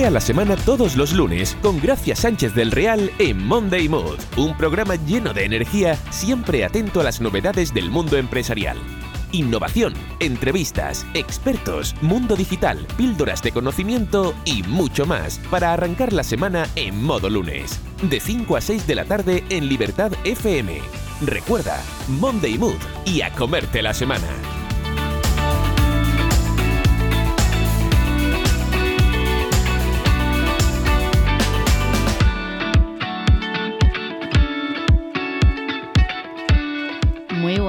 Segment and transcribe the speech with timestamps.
[0.00, 4.56] Hackea la semana todos los lunes con Gracia Sánchez del Real en Monday Mood, un
[4.56, 8.78] programa lleno de energía, siempre atento a las novedades del mundo empresarial.
[9.32, 16.66] Innovación, entrevistas, expertos, mundo digital, píldoras de conocimiento y mucho más para arrancar la semana
[16.76, 20.80] en modo lunes, de 5 a 6 de la tarde en Libertad FM.
[21.26, 24.28] Recuerda, Monday Mood y a comerte la semana.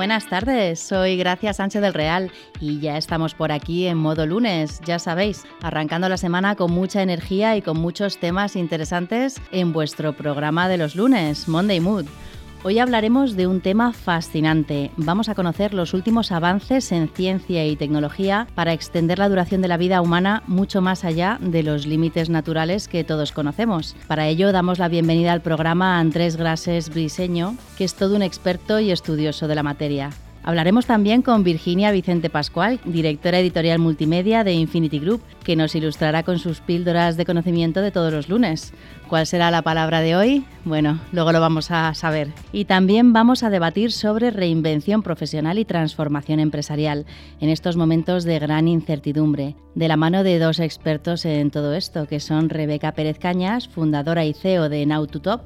[0.01, 0.79] Buenas tardes.
[0.79, 5.43] Soy Gracia Sánchez del Real y ya estamos por aquí en modo lunes, ya sabéis,
[5.61, 10.77] arrancando la semana con mucha energía y con muchos temas interesantes en vuestro programa de
[10.77, 12.07] los lunes, Monday Mood.
[12.63, 14.91] Hoy hablaremos de un tema fascinante.
[14.95, 19.67] Vamos a conocer los últimos avances en ciencia y tecnología para extender la duración de
[19.67, 23.95] la vida humana mucho más allá de los límites naturales que todos conocemos.
[24.07, 28.21] Para ello damos la bienvenida al programa a Andrés Grases Briseño, que es todo un
[28.21, 30.11] experto y estudioso de la materia.
[30.43, 36.23] Hablaremos también con Virginia Vicente Pascual, directora editorial multimedia de Infinity Group, que nos ilustrará
[36.23, 38.73] con sus píldoras de conocimiento de todos los lunes.
[39.07, 40.43] ¿Cuál será la palabra de hoy?
[40.65, 42.29] Bueno, luego lo vamos a saber.
[42.51, 47.05] Y también vamos a debatir sobre reinvención profesional y transformación empresarial
[47.39, 52.07] en estos momentos de gran incertidumbre, de la mano de dos expertos en todo esto,
[52.07, 55.41] que son Rebeca Pérez Cañas, fundadora y CEO de Now to Top,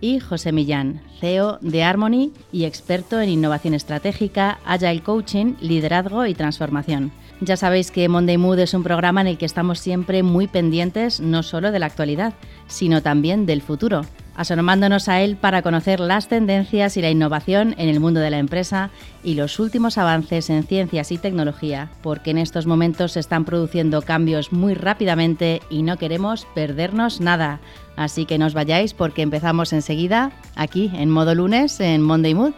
[0.00, 6.34] y José Millán, CEO de Harmony y experto en innovación estratégica, agile coaching, liderazgo y
[6.34, 7.12] transformación.
[7.40, 11.20] Ya sabéis que Monday Mood es un programa en el que estamos siempre muy pendientes
[11.20, 12.32] no solo de la actualidad,
[12.66, 17.88] sino también del futuro, asomándonos a él para conocer las tendencias y la innovación en
[17.88, 18.90] el mundo de la empresa
[19.22, 24.02] y los últimos avances en ciencias y tecnología, porque en estos momentos se están produciendo
[24.02, 27.60] cambios muy rápidamente y no queremos perdernos nada.
[27.96, 32.52] Así que no os vayáis porque empezamos enseguida aquí en modo lunes en Monday Mood.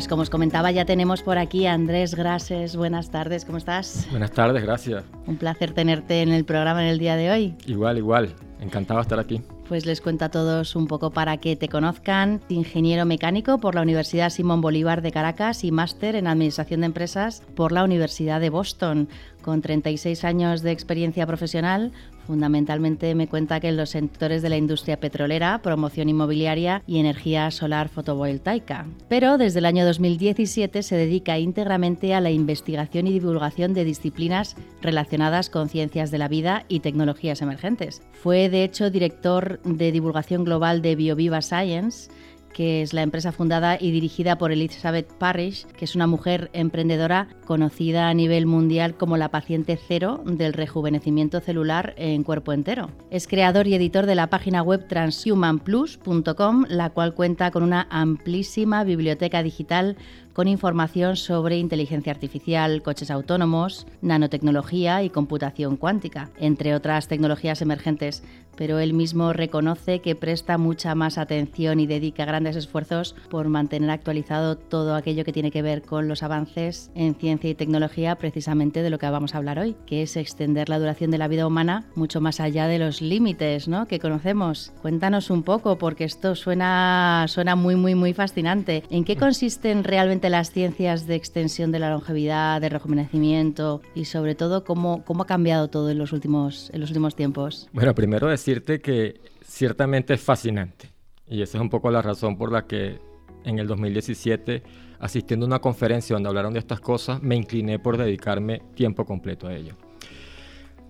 [0.00, 2.74] Pues como os comentaba, ya tenemos por aquí a Andrés Grases.
[2.74, 4.08] Buenas tardes, ¿cómo estás?
[4.10, 5.04] Buenas tardes, gracias.
[5.26, 7.54] Un placer tenerte en el programa en el día de hoy.
[7.66, 8.34] Igual, igual.
[8.60, 9.42] Encantado de estar aquí.
[9.68, 12.40] Pues les cuento a todos un poco para que te conozcan.
[12.48, 17.42] Ingeniero mecánico por la Universidad Simón Bolívar de Caracas y máster en Administración de Empresas
[17.54, 19.06] por la Universidad de Boston.
[19.42, 21.92] Con 36 años de experiencia profesional,
[22.30, 27.50] Fundamentalmente me cuenta que en los sectores de la industria petrolera, promoción inmobiliaria y energía
[27.50, 28.86] solar fotovoltaica.
[29.08, 34.54] Pero desde el año 2017 se dedica íntegramente a la investigación y divulgación de disciplinas
[34.80, 38.00] relacionadas con ciencias de la vida y tecnologías emergentes.
[38.12, 42.12] Fue de hecho director de divulgación global de BioViva Science
[42.60, 47.26] que es la empresa fundada y dirigida por Elizabeth Parrish, que es una mujer emprendedora
[47.46, 52.90] conocida a nivel mundial como la paciente cero del rejuvenecimiento celular en cuerpo entero.
[53.10, 58.84] Es creador y editor de la página web transhumanplus.com, la cual cuenta con una amplísima
[58.84, 59.96] biblioteca digital
[60.32, 68.22] con información sobre inteligencia artificial, coches autónomos, nanotecnología y computación cuántica, entre otras tecnologías emergentes,
[68.56, 73.90] pero él mismo reconoce que presta mucha más atención y dedica grandes esfuerzos por mantener
[73.90, 78.82] actualizado todo aquello que tiene que ver con los avances en ciencia y tecnología, precisamente
[78.82, 81.46] de lo que vamos a hablar hoy, que es extender la duración de la vida
[81.46, 83.86] humana mucho más allá de los límites ¿no?
[83.86, 84.72] que conocemos.
[84.82, 88.82] Cuéntanos un poco, porque esto suena, suena muy, muy, muy fascinante.
[88.90, 94.34] ¿En qué consisten realmente las ciencias de extensión de la longevidad, de rejuvenecimiento y sobre
[94.34, 97.68] todo cómo, cómo ha cambiado todo en los, últimos, en los últimos tiempos?
[97.72, 100.90] Bueno, primero decirte que ciertamente es fascinante
[101.26, 102.98] y esa es un poco la razón por la que
[103.44, 104.62] en el 2017,
[104.98, 109.46] asistiendo a una conferencia donde hablaron de estas cosas, me incliné por dedicarme tiempo completo
[109.46, 109.74] a ello.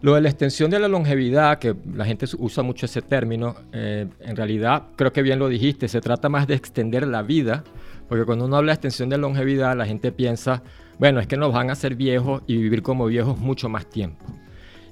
[0.02, 4.08] Lo de la extensión de la longevidad, que la gente usa mucho ese término, eh,
[4.20, 7.64] en realidad creo que bien lo dijiste, se trata más de extender la vida
[8.10, 10.64] porque cuando uno habla de extensión de longevidad, la gente piensa,
[10.98, 14.26] bueno, es que nos van a hacer viejos y vivir como viejos mucho más tiempo.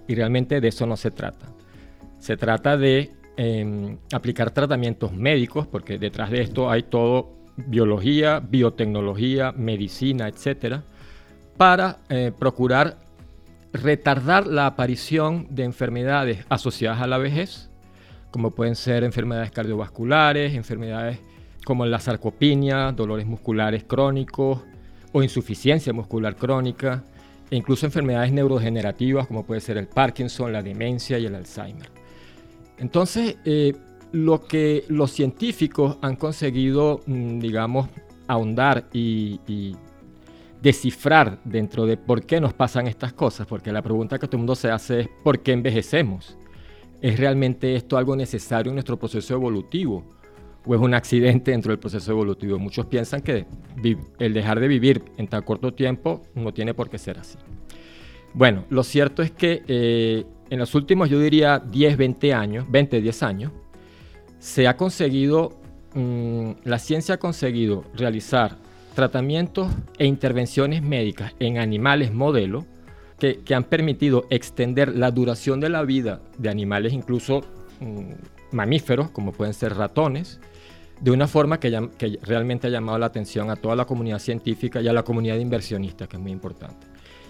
[0.07, 1.47] Y realmente de eso no se trata.
[2.21, 9.51] Se trata de em, aplicar tratamientos médicos, porque detrás de esto hay todo biología, biotecnología,
[9.51, 10.85] medicina, etcétera,
[11.57, 12.99] para eh, procurar
[13.73, 17.69] retardar la aparición de enfermedades asociadas a la vejez,
[18.31, 21.19] como pueden ser enfermedades cardiovasculares, enfermedades
[21.65, 24.61] como la sarcopenia, dolores musculares crónicos
[25.13, 27.05] o insuficiencia muscular crónica,
[27.51, 31.91] e incluso enfermedades neurodegenerativas como puede ser el Parkinson, la demencia y el Alzheimer.
[32.79, 33.75] Entonces, eh,
[34.13, 37.89] lo que los científicos han conseguido, mm, digamos,
[38.27, 39.77] ahondar y, y,
[40.61, 44.41] descifrar dentro de por qué nos pasan estas cosas, porque la pregunta que todo el
[44.41, 46.37] mundo se hace es ¿por qué envejecemos?
[47.01, 50.18] ¿Es realmente esto algo necesario en nuestro proceso evolutivo?
[50.69, 52.59] ¿O es un accidente dentro del proceso evolutivo?
[52.59, 53.47] Muchos piensan que
[54.19, 57.39] el dejar de vivir en tan corto tiempo no tiene por qué ser así.
[58.35, 63.01] Bueno, lo cierto es que eh, en los últimos, yo diría, 10, 20 años, 20,
[63.01, 63.53] 10 años,
[64.41, 65.59] se ha conseguido,
[65.95, 68.59] mmm, la ciencia ha conseguido realizar
[68.95, 72.67] tratamientos e intervenciones médicas en animales modelo
[73.19, 77.41] que, han permitido extender la duración de la vida de animales, incluso
[77.81, 78.13] mmm,
[78.53, 80.41] mamíferos, como pueden ser ratones,
[81.01, 84.89] de una forma que, realmente ha llamado la atención a toda la comunidad científica y
[84.89, 86.87] a la comunidad de inversionistas, que es muy importante.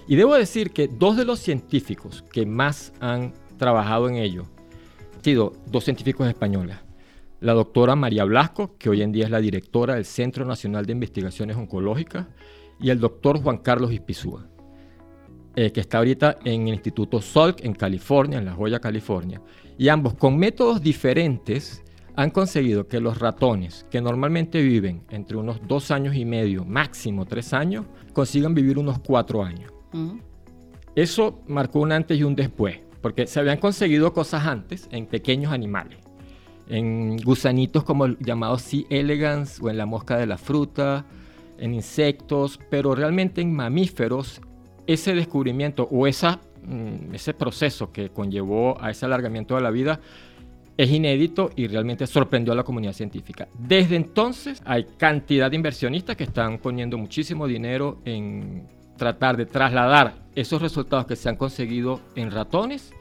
[0.07, 4.47] Y debo decir que dos de los científicos que más han trabajado en ello
[5.15, 6.77] han sido dos científicos españoles.
[7.41, 10.93] La doctora María Blasco, que hoy en día es la directora del Centro Nacional de
[10.93, 12.27] Investigaciones Oncológicas,
[12.81, 14.47] y el doctor Juan Carlos Ispizúa,
[15.57, 19.43] eh, que está ahorita en el Instituto Salk en California, en La Joya, California.
[19.77, 21.83] Y ambos, con métodos diferentes,
[22.19, 27.27] han conseguido que los ratones, que normalmente viven entre unos dos años y medio, máximo
[27.27, 29.73] tres años, consigan vivir unos cuatro años.
[29.93, 30.19] Uh-huh.
[30.97, 35.53] Eso marcó un antes y un después, porque se habían conseguido cosas antes en pequeños
[35.53, 36.01] animales,
[36.69, 38.85] en gusanitos como el llamado C.
[38.91, 41.07] elegans o en la mosca de la fruta,
[41.57, 44.41] en insectos, pero realmente en mamíferos
[44.89, 50.01] ese descubrimiento o esa, mm, ese proceso que conllevó a ese alargamiento de la vida
[50.79, 53.49] es inédito y realmente sorprendió a la comunidad científica.
[53.59, 60.15] Desde entonces hay cantidad de inversionistas que están poniendo muchísimo dinero en tratar de trasladar
[60.37, 62.93] esos resultados que se han conseguido en ratones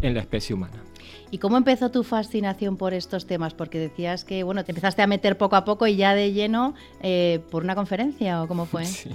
[0.00, 0.82] en la especie humana.
[1.30, 3.52] ¿Y cómo empezó tu fascinación por estos temas?
[3.52, 6.74] Porque decías que bueno, te empezaste a meter poco a poco y ya de lleno
[7.02, 8.84] eh, por una conferencia o cómo fue.
[8.96, 9.10] Sí.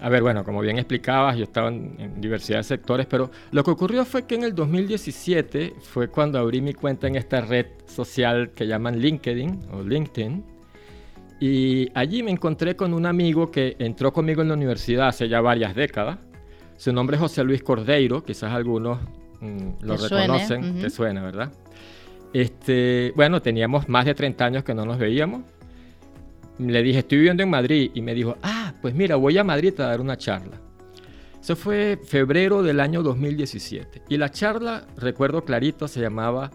[0.00, 3.62] A ver, bueno, como bien explicabas, yo estaba en, en, diversidad de sectores, pero lo
[3.62, 7.66] que ocurrió fue que en el 2017 fue cuando abrí mi cuenta en esta red
[7.86, 10.44] social que llaman LinkedIn o LinkedIn.
[11.40, 15.40] Y allí me encontré con un amigo que entró conmigo en la universidad hace ya
[15.40, 16.18] varias décadas.
[16.76, 19.00] Su nombre es José Luis Cordeiro, quizás algunos
[19.40, 20.70] mmm, lo reconocen, suene.
[20.70, 20.80] Uh -huh.
[20.82, 21.52] te suena, ¿verdad?
[22.32, 25.42] Este, bueno, teníamos más de 30 años que no nos veíamos.
[26.68, 29.78] Le dije, estoy viviendo en Madrid, y me dijo, ah, pues mira, voy a Madrid
[29.80, 30.60] a dar una charla.
[31.40, 34.02] Eso fue febrero del año 2017.
[34.08, 36.50] Y la charla, recuerdo clarito, se llamaba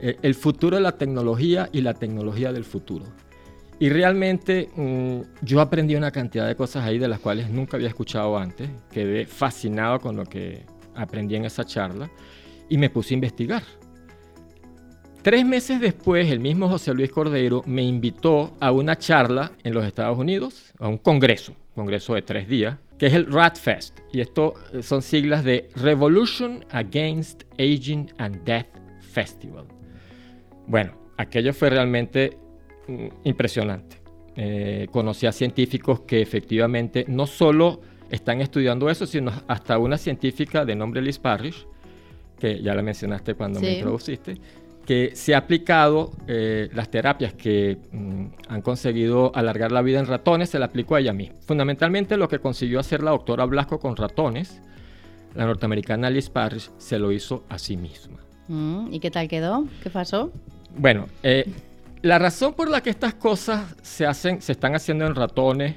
[0.00, 3.04] eh, El futuro de la tecnología y la tecnología del futuro.
[3.78, 7.88] Y realmente mmm, yo aprendí una cantidad de cosas ahí de las cuales nunca había
[7.88, 8.70] escuchado antes.
[8.90, 10.64] Quedé fascinado con lo que
[10.94, 12.08] aprendí en esa charla
[12.68, 13.62] y me puse a investigar.
[15.24, 19.86] Tres meses después, el mismo José Luis Cordero me invitó a una charla en los
[19.86, 24.00] Estados Unidos, a un congreso, un congreso de tres días, que es el RATFest.
[24.12, 24.52] Y esto
[24.82, 28.66] son siglas de Revolution Against Aging and Death
[29.00, 29.64] Festival.
[30.66, 32.36] Bueno, aquello fue realmente
[32.86, 34.02] mm, impresionante.
[34.36, 40.66] Eh, conocí a científicos que efectivamente no solo están estudiando eso, sino hasta una científica
[40.66, 41.66] de nombre Liz Parrish,
[42.38, 43.64] que ya la mencionaste cuando sí.
[43.64, 44.34] me introduciste,
[44.84, 50.06] que se ha aplicado eh, las terapias que mm, han conseguido alargar la vida en
[50.06, 51.36] ratones, se la aplicó a ella misma.
[51.46, 54.60] Fundamentalmente lo que consiguió hacer la doctora Blasco con ratones,
[55.34, 58.18] la norteamericana Liz Parrish se lo hizo a sí misma.
[58.48, 59.66] Mm, ¿Y qué tal quedó?
[59.82, 60.30] ¿Qué pasó?
[60.76, 61.50] Bueno, eh,
[62.02, 65.76] la razón por la que estas cosas se, hacen, se están haciendo en ratones,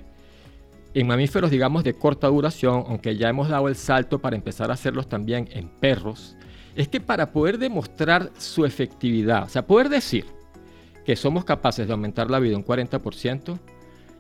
[0.94, 4.74] en mamíferos digamos de corta duración, aunque ya hemos dado el salto para empezar a
[4.74, 6.36] hacerlos también en perros,
[6.78, 10.26] es que para poder demostrar su efectividad, o sea, poder decir
[11.04, 13.60] que somos capaces de aumentar la vida un 40%,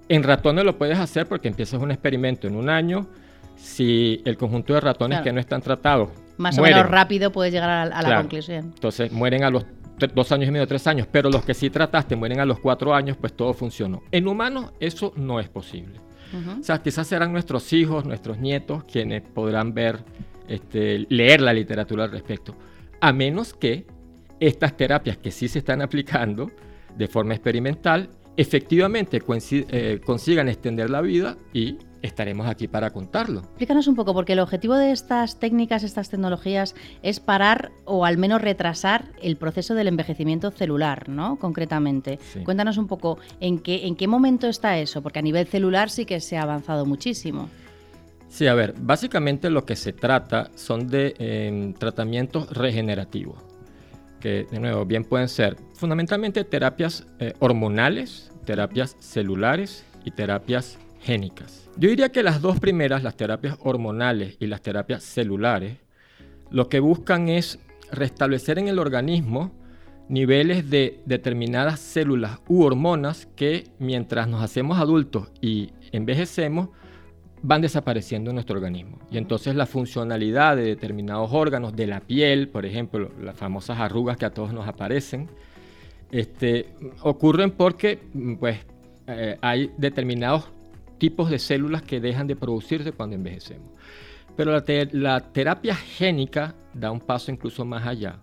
[0.09, 3.07] en ratones lo puedes hacer porque empiezas un experimento en un año,
[3.55, 5.23] si el conjunto de ratones claro.
[5.23, 8.21] que no están tratados más mueren, o menos rápido puedes llegar a, a la claro,
[8.21, 8.65] conclusión.
[8.75, 9.65] Entonces mueren a los
[10.13, 12.93] dos años y medio, tres años, pero los que sí trataste mueren a los cuatro
[12.93, 14.01] años, pues todo funcionó.
[14.11, 15.99] En humanos eso no es posible.
[16.33, 16.59] Uh -huh.
[16.59, 20.03] O sea, quizás serán nuestros hijos, nuestros nietos quienes podrán ver
[20.48, 22.56] este, leer la literatura al respecto,
[23.00, 23.86] a menos que
[24.39, 26.51] estas terapias que sí se están aplicando
[26.96, 29.20] de forma experimental efectivamente
[29.51, 33.39] eh, consigan extender la vida y estaremos aquí para contarlo.
[33.39, 38.18] Explícanos un poco, porque el objetivo de estas técnicas, estas tecnologías, es parar o al
[38.18, 41.38] menos retrasar el proceso del envejecimiento celular, ¿no?
[41.38, 42.20] Concretamente.
[42.32, 42.44] Sí.
[42.44, 46.06] Cuéntanos un poco en qué, en qué momento está eso, porque a nivel celular sí
[46.06, 47.50] que se ha avanzado muchísimo.
[48.29, 53.38] Sí, a ver, básicamente lo que se trata son de em, tratamientos regenerativos,
[54.19, 61.69] que de nuevo bien pueden ser fundamentalmente terapias eh, hormonales, terapias celulares y terapias génicas.
[61.77, 65.77] Yo diría que las dos primeras, las terapias hormonales y las terapias celulares,
[66.50, 67.60] lo que buscan es
[67.91, 69.51] restablecer en el organismo
[70.10, 76.69] niveles de determinadas células u hormonas que mientras nos hacemos adultos y envejecemos,
[77.41, 79.00] van desapareciendo en nuestro organismo.
[79.12, 84.17] Y entonces la funcionalidad de determinados órganos de la piel, por ejemplo, las famosas arrugas
[84.17, 85.29] que a todos nos aparecen,
[86.12, 86.70] este,
[87.01, 88.00] ocurren porque
[88.39, 88.60] pues,
[89.08, 90.50] eh, hay determinados
[90.98, 93.67] tipos de células que dejan de producirse cuando envejecemos.
[94.36, 98.20] Pero la, la terapia génica da un paso incluso más allá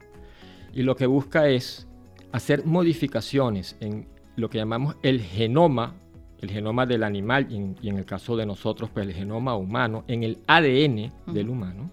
[0.73, 1.87] y lo que busca es
[2.33, 4.07] hacer modificaciones en
[4.37, 5.95] lo que llamamos el genoma
[6.41, 10.23] el genoma del animal y en, el caso de nosotros, pues el genoma humano, en
[10.23, 11.91] el ADN del humano,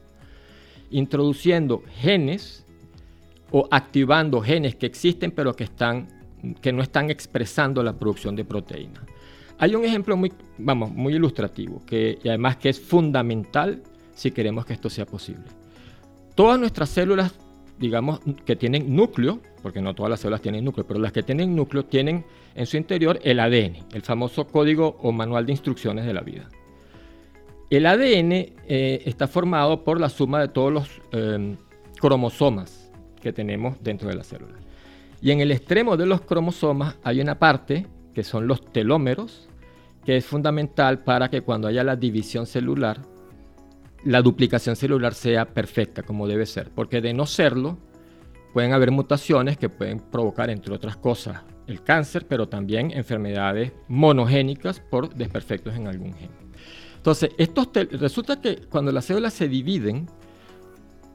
[0.90, 2.66] introduciendo genes
[3.52, 6.08] o activando genes que existen pero que, están,
[6.62, 9.04] que no están expresando la producción de proteínas.
[9.58, 13.84] Hay un ejemplo muy, vamos, muy ilustrativo que, y además que es fundamental
[14.16, 15.46] si queremos que esto sea posible.
[16.36, 17.34] Todas nuestras células,
[17.82, 21.56] digamos, que tienen núcleo, porque no todas las células tienen núcleo, pero las que tienen
[21.56, 22.24] núcleo tienen
[22.56, 26.48] en su interior el ADN, el famoso código o manual de instrucciones de la vida.
[27.72, 31.58] El ADN eh, está formado por la suma de todos los em,
[32.00, 34.58] cromosomas que tenemos dentro de la célula.
[35.22, 39.48] Y en el extremo de los cromosomas hay una parte que son los telómeros,
[40.06, 43.00] que es fundamental para que cuando haya la división celular,
[44.04, 47.78] la duplicación celular sea perfecta como debe ser, porque de no serlo,
[48.54, 54.80] pueden haber mutaciones que pueden provocar, entre otras cosas, el cáncer, pero también enfermedades monogénicas
[54.80, 56.30] por desperfectos en algún gen.
[56.98, 60.08] Entonces, estos resulta que cuando las células se dividen,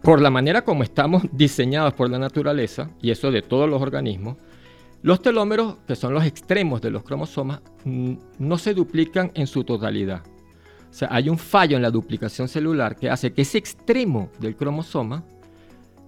[0.02, 4.36] por la manera como estamos diseñados por la naturaleza, y eso de todos los organismos,
[5.02, 10.22] los telómeros, que son los extremos de los cromosomas, no se duplican en su totalidad.
[10.90, 14.56] O sea, hay un fallo en la duplicación celular que hace que ese extremo del
[14.56, 15.24] cromosoma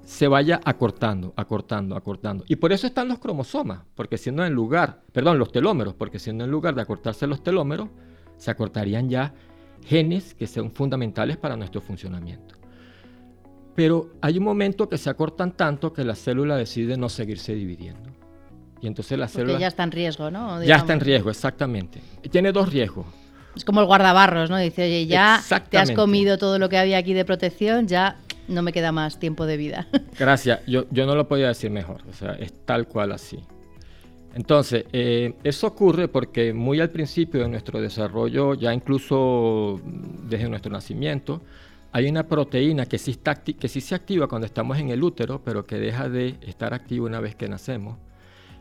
[0.08, 2.42] se vaya acortando, acortando, acortando.
[2.49, 6.44] Y por eso están los cromosomas, porque siendo en lugar, perdón, los telómeros, porque siendo
[6.44, 7.90] en lugar de acortarse los telómeros,
[8.38, 9.35] se acortarían ya
[9.85, 12.54] genes que son fundamentales para nuestro funcionamiento.
[13.75, 18.11] Pero hay un momento que se acortan tanto que la célula decide no seguirse dividiendo.
[18.80, 19.58] Y entonces la célula...
[19.58, 20.62] ya está en riesgo, ¿no?
[20.64, 22.00] Ya está en riesgo, exactamente.
[22.30, 23.06] Tiene dos riesgos.
[23.57, 24.59] Es como el guardabarros, ¿no?
[24.59, 28.62] Dice, oye, ya te has comido todo lo que había aquí de protección, ya no
[28.62, 29.87] me queda más tiempo de vida.
[30.19, 33.38] Gracias, yo, yo no lo podía decir mejor, o sea, es tal cual así.
[34.35, 40.71] Entonces, eh, eso ocurre porque muy al principio de nuestro desarrollo, ya incluso desde nuestro
[40.71, 41.43] nacimiento,
[41.90, 45.43] hay una proteína que sí, está que sí se activa cuando estamos en el útero,
[45.43, 47.97] pero que deja de estar activa una vez que nacemos,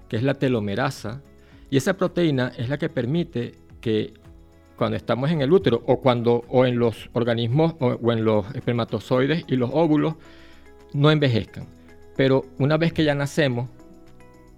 [0.07, 1.21] que es la telomerasa.
[1.69, 4.13] Y esa proteína es la que permite que
[4.77, 9.43] cuando estamos en el útero o cuando o en los organismos o, en los espermatozoides
[9.47, 10.15] y los óvulos
[10.93, 11.67] no envejezcan.
[12.15, 13.69] Pero una vez que ya nacemos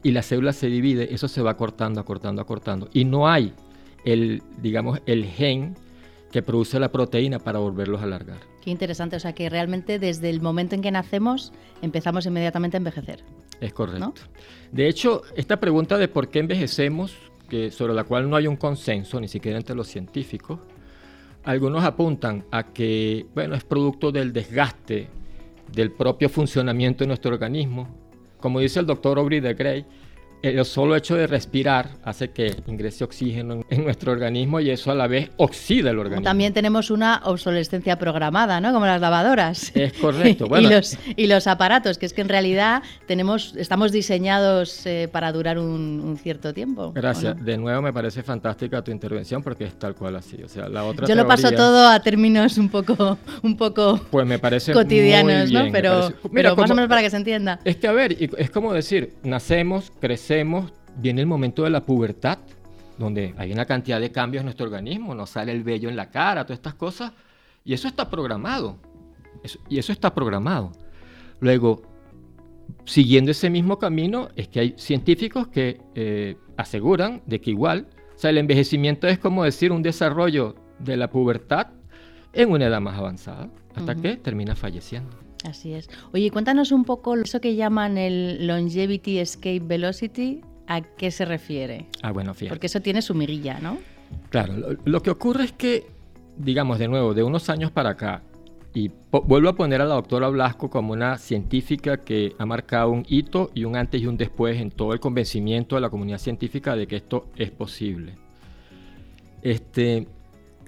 [0.03, 2.89] y la célula se divide, eso se va cortando, acortando, acortando.
[2.93, 3.53] Y no hay
[4.05, 5.75] el, digamos, el gen
[6.31, 8.37] que produce la proteína para volverlos a alargar.
[8.61, 12.79] Qué interesante, o sea que realmente desde el momento en que nacemos empezamos inmediatamente a
[12.79, 13.23] envejecer.
[13.59, 14.13] Es correcto.
[14.71, 17.15] De hecho, esta pregunta de por qué envejecemos
[17.71, 20.59] sobre la cual no hay un consenso, ni siquiera entre los científicos.
[21.43, 25.07] Algunos apuntan a que, bueno, es producto del desgaste
[25.71, 27.87] del propio funcionamiento de nuestro organismo.
[28.39, 29.85] Como dice el doctor Aubrey de Grey,
[30.41, 34.95] el solo hecho de respirar hace que ingrese oxígeno en nuestro organismo y eso a
[34.95, 36.23] la vez oxida el organismo.
[36.23, 38.71] También tenemos una obsolescencia programada, ¿no?
[38.73, 39.71] Como las lavadoras.
[39.75, 40.47] Es correcto.
[40.49, 40.67] Bueno.
[40.67, 45.31] y, los, y los aparatos, que es que en realidad tenemos, estamos diseñados eh, para
[45.31, 46.91] durar un, cierto tiempo.
[46.91, 47.43] Gracias.
[47.43, 50.41] De nuevo me parece fantástica tu intervención porque es tal cual así.
[50.43, 54.25] O sea, la otra Yo lo paso todo a términos un poco, un poco pues
[54.25, 55.65] me parece cotidianos, ¿no?
[55.71, 57.59] Pero, pero más o menos para que se entienda.
[57.63, 60.28] Es que, a ver, es como decir, nacemos, crecemos,
[60.97, 62.39] viene el momento de la pubertad,
[62.97, 66.09] donde hay una cantidad de cambios en nuestro organismo, nos sale el vello en la
[66.09, 67.13] cara, todas estas cosas,
[67.63, 68.77] y eso está programado.
[69.69, 70.71] y eso está programado.
[71.39, 71.81] Luego,
[72.85, 78.19] siguiendo ese mismo camino, es que hay científicos que eh, aseguran de que igual, o
[78.19, 81.67] sea, el envejecimiento es como decir un desarrollo de la pubertad
[82.33, 85.28] en una edad más avanzada, hasta que termina falleciendo.
[85.45, 85.89] Así es.
[86.13, 91.87] Oye, cuéntanos un poco eso que llaman el Longevity Escape Velocity, ¿a qué se refiere?
[92.01, 92.49] Ah, bueno, fíjate.
[92.49, 93.77] Porque eso tiene su mirilla, ¿no?
[94.29, 95.87] Claro, lo, que ocurre es que
[96.37, 98.23] digamos de nuevo, de unos años para acá,
[98.73, 103.03] y vuelvo a poner a la doctora Blasco como una científica que ha marcado un
[103.07, 106.75] hito y un antes y un después en todo el convencimiento de la comunidad científica
[106.75, 108.15] de que esto es posible.
[109.41, 110.07] Este,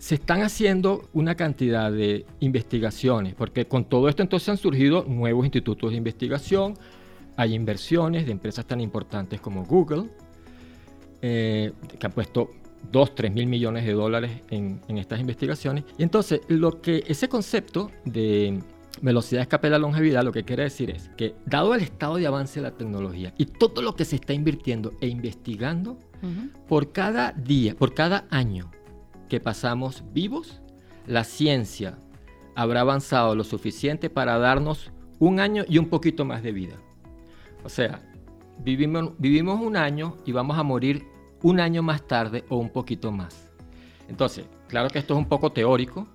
[0.02, 5.46] se están haciendo una cantidad de investigaciones, porque con todo esto entonces han surgido nuevos
[5.46, 6.74] institutos de investigación,
[7.38, 10.06] hay inversiones de empresas tan importantes como Google,
[11.22, 12.50] eh, que han puesto
[12.92, 15.84] 2, 3 mil millones de dólares en, estas investigaciones.
[16.00, 18.60] Y entonces, lo que ese concepto de
[19.04, 22.16] velocidad de escape de la longevidad lo que quiere decir es que, dado el estado
[22.16, 26.00] de avance de la tecnología y todo lo que se está invirtiendo e investigando,
[26.68, 28.72] por cada día, por cada año
[29.32, 30.60] que pasamos vivos,
[31.08, 31.98] la ciencia
[32.54, 36.76] habrá avanzado lo suficiente para darnos un año y un poquito más de vida.
[37.64, 38.02] O sea,
[38.60, 41.06] vivimos, un año y vamos a morir
[41.44, 43.50] un año más tarde o un poquito más.
[44.10, 46.10] Entonces, claro que esto es un poco teórico,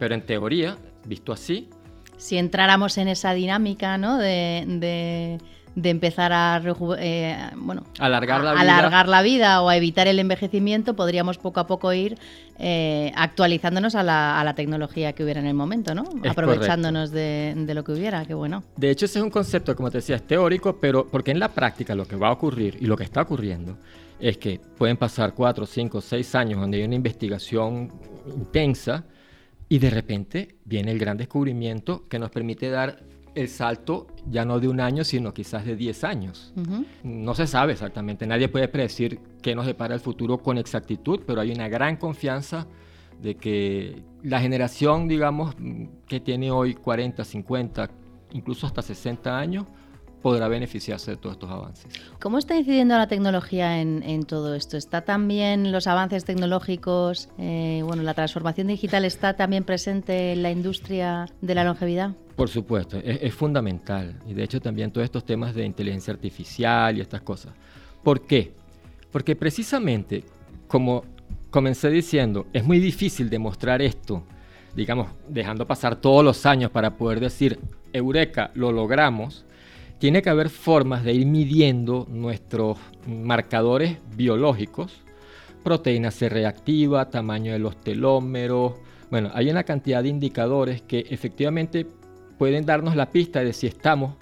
[0.00, 1.70] pero en teoría, visto así...
[2.16, 4.18] Si entráramos en esa dinámica ¿no?
[4.18, 5.38] de,
[5.82, 6.62] empezar a
[6.98, 8.60] eh, bueno, alargar, la vida.
[8.60, 12.18] alargar la vida o a evitar el envejecimiento, podríamos poco a poco ir
[12.58, 16.04] eh, actualizándonos a la, tecnología que hubiera en el momento, ¿no?
[16.28, 18.64] aprovechándonos de, de, lo que hubiera, qué bueno.
[18.76, 21.48] De hecho, ese es un concepto, como te decía, es teórico, pero porque en la
[21.50, 23.76] práctica lo que va a ocurrir y lo que está ocurriendo
[24.18, 27.92] es que pueden pasar cuatro, cinco, seis años donde hay una investigación
[28.34, 29.04] intensa
[29.68, 33.00] y de repente viene el gran descubrimiento que nos permite dar
[33.36, 36.52] el salto ya no de un año, sino quizás de diez años.
[37.04, 41.42] No se sabe exactamente, nadie puede predecir qué nos depara el futuro con exactitud, pero
[41.42, 42.66] hay una gran confianza
[43.20, 45.54] de que la generación, digamos,
[46.08, 47.90] que tiene hoy 40, 50,
[48.32, 49.66] incluso hasta 60 años,
[50.22, 51.92] podrá beneficiarse de todos estos avances.
[52.20, 54.76] ¿Cómo está incidiendo la tecnología en, todo esto?
[54.76, 60.50] ¿Está también los avances tecnológicos, eh, bueno, la transformación digital está también presente en la
[60.50, 62.16] industria de la longevidad?
[62.36, 64.20] Por supuesto, es, fundamental.
[64.28, 67.54] Y de hecho también todos estos temas de inteligencia artificial y estas cosas.
[68.02, 68.52] ¿Por qué?
[69.10, 70.22] Porque precisamente,
[70.68, 71.04] como
[71.50, 74.22] comencé diciendo, es muy difícil demostrar esto,
[74.74, 77.58] digamos, dejando pasar todos los años para poder decir,
[77.92, 79.46] Eureka, lo logramos
[79.98, 84.92] tiene que haber formas de ir midiendo nuestros marcadores biológicos,
[85.64, 88.74] proteína C reactiva, tamaño de los telómeros.
[89.10, 91.86] Bueno, hay una cantidad de indicadores que efectivamente
[92.38, 94.14] pueden darnos la pista de si estamos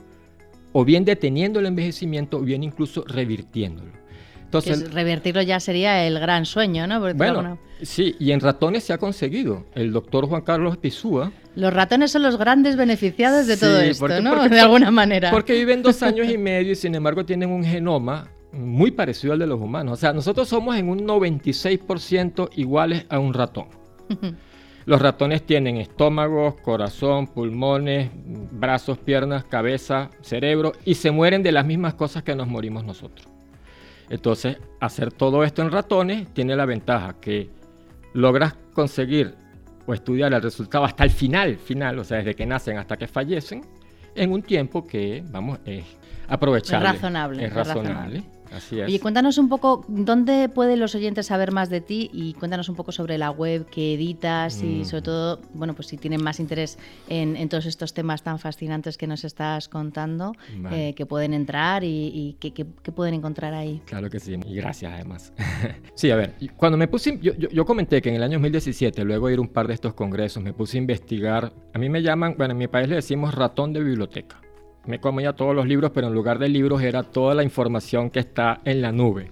[0.73, 3.93] o bien deteniendo el envejecimiento o bien incluso revirtiéndolo.
[4.45, 7.01] Entonces, revertirlo ya sería el gran sueño, ¿no?
[7.15, 9.67] bueno, sí, y en ratones se ha conseguido.
[9.75, 11.33] El doctor Juan Carlos Pizúa.
[11.57, 14.49] Los ratones son los grandes beneficiados de todo esto, ¿no?
[14.49, 15.33] de alguna manera.
[15.33, 19.41] Porque viven dos años y medio y sin embargo tienen un genoma muy parecido al
[19.41, 19.95] de los humanos.
[19.95, 23.67] O sea, nosotros somos en un 96% iguales a un ratón.
[24.87, 31.65] Los ratones tienen estómagos, corazón, pulmones, brazos, piernas, cabeza, cerebro y se mueren de las
[31.65, 33.27] mismas cosas que nos morimos nosotros.
[34.11, 37.49] Entonces, hacer todo esto en ratones tiene la ventaja que
[38.13, 39.35] logras conseguir
[39.87, 43.07] o estudiar el resultado hasta el final, final, o sea, desde que nacen hasta que
[43.07, 43.63] fallecen,
[44.15, 45.85] en un tiempo que, vamos, es
[46.29, 46.87] aprovechable.
[46.87, 47.45] Es razonable.
[47.45, 48.23] Es razonable.
[48.55, 48.87] Así es.
[48.87, 52.77] Oye, cuéntanos un poco dónde pueden los oyentes saber más de ti y cuéntanos un
[52.77, 54.85] poco sobre la web que editas y mm.
[54.85, 59.07] sobre todo, bueno, pues si tienen más interés en, todos estos temas tan fascinantes que
[59.07, 60.33] nos estás contando,
[60.71, 63.83] eh, que pueden entrar y, que, pueden encontrar ahí.
[63.87, 65.33] Claro que sí, y gracias además.
[65.95, 69.29] sí, a ver, cuando me puse, yo, yo, comenté que en el año 2017, luego
[69.29, 72.03] de ir a un par de estos congresos, me puse a investigar, a mí me
[72.03, 74.44] llaman, bueno, en mi país le decimos ratón de biblioteca
[74.87, 78.21] me comía todos los libros, pero en lugar de libros era toda la información que
[78.21, 79.31] está en la nube.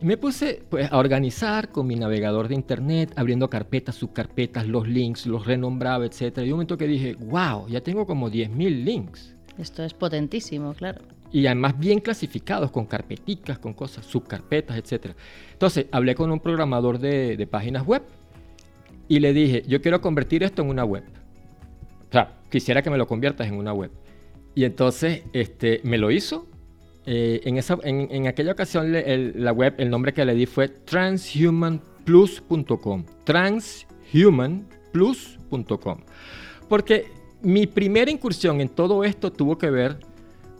[0.00, 4.88] Y me puse pues, a organizar con mi navegador de internet, abriendo carpetas, subcarpetas, los
[4.88, 6.38] links, los renombraba, etc.
[6.38, 9.34] Y un momento que dije, wow, ya tengo como 10.000 links.
[9.58, 11.02] Esto es potentísimo, claro.
[11.30, 15.14] Y además bien clasificados, con carpeticas, con cosas, subcarpetas, etc.
[15.52, 18.02] Entonces hablé con un programador de, de páginas web
[19.08, 21.04] y le dije, yo quiero convertir esto en una web.
[22.08, 23.90] O sea, quisiera que me lo conviertas en una web.
[24.54, 26.48] Y entonces este, me lo hizo.
[27.04, 33.04] Eh, en, esa, en, aquella ocasión la web, el nombre que le di fue transhumanplus.com.
[33.24, 35.98] Transhumanplus.com.
[36.68, 37.06] Porque
[37.42, 39.98] mi primera incursión en todo esto tuvo que ver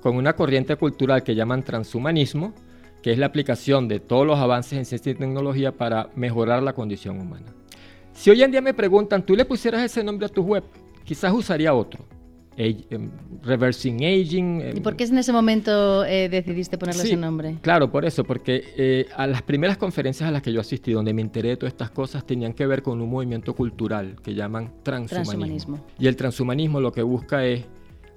[0.03, 2.55] con una corriente cultural que llaman transhumanismo,
[3.03, 6.73] que es la aplicación de todos los avances en ciencia y tecnología para mejorar la
[6.73, 7.47] condición humana.
[8.13, 10.65] Si hoy en día me preguntan, ¿tú le pusieras ese nombre a tu web?
[11.05, 12.05] Quizás usaría otro
[12.57, 13.11] em,
[13.43, 14.63] reversing aging.
[14.77, 17.57] ¿Y por qué en ese momento eh, decidiste ponerle ese nombre?
[17.63, 21.13] Claro, por eso, porque eh, a las primeras conferencias a las que yo asistí, donde
[21.13, 24.73] me enteré de todas estas cosas, tenían que ver con un movimiento cultural que llaman
[24.83, 25.25] transhumanismo.
[25.25, 25.87] transhumanismo.
[25.99, 27.65] Y el transhumanismo lo que busca es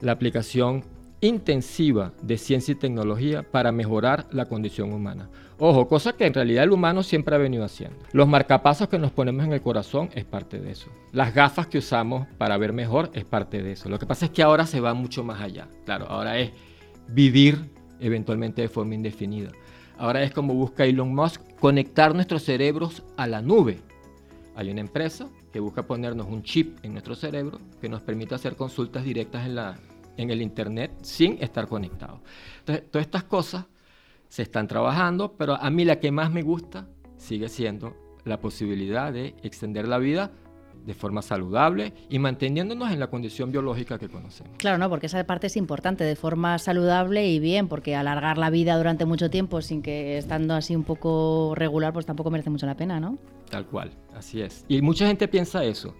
[0.01, 0.83] la aplicación
[1.25, 5.29] intensiva de ciencia y tecnología para mejorar la condición humana.
[5.57, 7.97] Ojo, cosa que en realidad el humano siempre ha venido haciendo.
[8.11, 10.89] Los marcapasos que nos ponemos en el corazón es parte de eso.
[11.13, 13.87] Las gafas que usamos para ver mejor es parte de eso.
[13.87, 15.67] Lo que pasa es que ahora se va mucho más allá.
[15.85, 16.51] Claro, ahora es
[17.07, 19.51] vivir eventualmente de forma indefinida.
[19.97, 23.79] Ahora es como busca Elon Musk conectar nuestros cerebros a la nube.
[24.55, 28.57] Hay una empresa que busca ponernos un chip en nuestro cerebro que nos permite hacer
[28.57, 29.77] consultas directas en la
[30.17, 32.21] en el Internet sin estar conectado.
[32.59, 33.65] Entonces, todas estas cosas
[34.27, 39.13] se están trabajando, pero a mí la que más me gusta sigue siendo la posibilidad
[39.13, 40.31] de extender la vida
[40.85, 44.53] de forma saludable y manteniéndonos en la condición biológica que conocemos.
[44.57, 48.49] Claro, no, porque esa parte es importante, de forma saludable y bien, porque alargar la
[48.49, 52.67] vida durante mucho tiempo sin que estando así un poco regular, pues tampoco merece mucho
[52.67, 53.17] la pena, ¿no?
[53.49, 54.65] Tal cual, así es.
[54.67, 55.95] Y mucha gente piensa eso.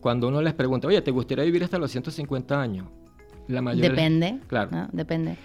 [0.00, 2.88] Cuando uno les pregunta, oye, ¿te gustaría vivir hasta los 150 años?
[3.48, 4.38] Depende.
[4.46, 4.88] Claro.
[4.92, 5.36] Depende.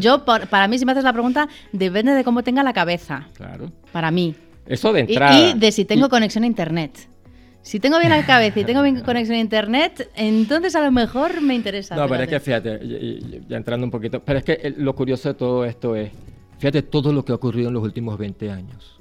[0.00, 3.28] yo, para mí, si me haces la pregunta, depende de cómo tenga la cabeza.
[3.34, 3.70] Claro.
[3.92, 4.34] Para mí.
[4.66, 5.50] Eso de entrada.
[5.50, 7.08] Y, de si tengo conexión a internet.
[7.62, 11.40] Si tengo bien la cabeza y tengo bien conexión a internet, entonces a lo mejor
[11.40, 11.96] me interesa.
[11.96, 12.78] No, pero es que fíjate,
[13.48, 16.10] ya, entrando un poquito, pero es que lo curioso de todo esto es,
[16.58, 18.95] fíjate todo lo que ha ocurrido en los últimos 20 años.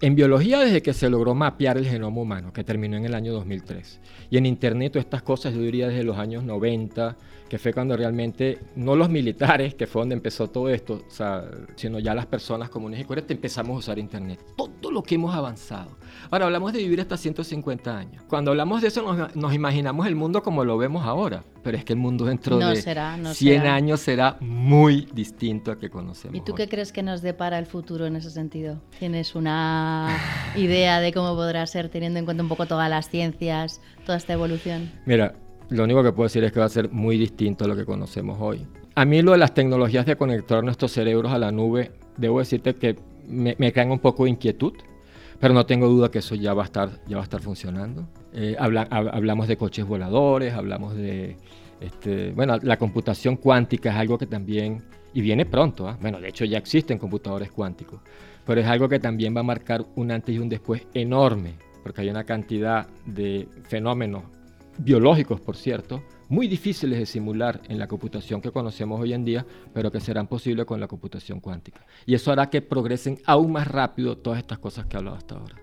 [0.00, 3.32] En biología, desde que se logró mapear el genoma humano, que terminó en el año
[3.32, 4.00] 2003.
[4.30, 7.16] Y en Internet, todas estas cosas, yo diría desde los años 90,
[7.48, 11.02] que fue cuando realmente, no los militares, que fue donde empezó todo esto,
[11.74, 14.38] sino ya las personas comunes y corrientes empezamos a usar Internet.
[14.56, 15.97] Todo lo que hemos avanzado.
[16.30, 18.22] Ahora hablamos de vivir hasta 150 años.
[18.28, 19.02] Cuando hablamos de eso
[19.34, 22.76] nos, imaginamos el mundo como lo vemos ahora, pero es que el mundo dentro de
[22.76, 26.36] 100 años será muy distinto a que conocemos.
[26.36, 28.80] ¿Y tú qué crees que nos depara el futuro en ese sentido?
[28.98, 30.16] ¿Tienes una
[30.56, 34.32] idea de cómo podrá ser teniendo en cuenta un poco todas las ciencias, toda esta
[34.32, 34.90] evolución?
[35.06, 35.34] Mira,
[35.70, 37.84] lo único que puedo decir es que va a ser muy distinto a lo que
[37.84, 38.66] conocemos hoy.
[38.94, 42.74] A mí lo de las tecnologías de conectar nuestros cerebros a la nube, debo decirte
[42.74, 42.96] que
[43.28, 44.72] me, me crean un poco de inquietud,
[45.40, 48.08] pero no tengo duda que eso ya va a estar, ya va a estar funcionando.
[48.32, 51.36] Eh, hablamos de coches voladores, hablamos de,
[51.80, 54.82] este, bueno, la computación cuántica es algo que también,
[55.14, 55.96] y viene pronto, ¿ah?
[56.00, 58.00] bueno, de hecho ya existen computadores cuánticos,
[58.44, 62.00] pero es algo que también va a marcar un antes y un después enorme, porque
[62.00, 64.24] hay una cantidad de fenómenos
[64.78, 69.46] biológicos, por cierto, muy difíciles de simular en la computación que conocemos hoy en día,
[69.72, 71.86] pero que serán posibles con la computación cuántica.
[72.06, 75.36] Y eso hará que progresen aún más rápido todas estas cosas que he hablado hasta
[75.36, 75.56] ahora.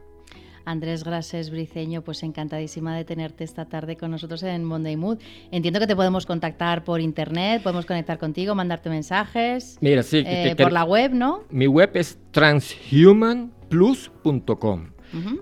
[0.65, 5.19] Andrés Grases Briceño, pues encantadísima de tenerte esta tarde con nosotros en Monday Mood.
[5.51, 9.77] Entiendo que te podemos contactar por internet, podemos conectar contigo, mandarte mensajes.
[9.79, 11.43] Mira, sí, eh, por la web, ¿no?
[11.51, 14.87] Mi web es transhumanplus.com.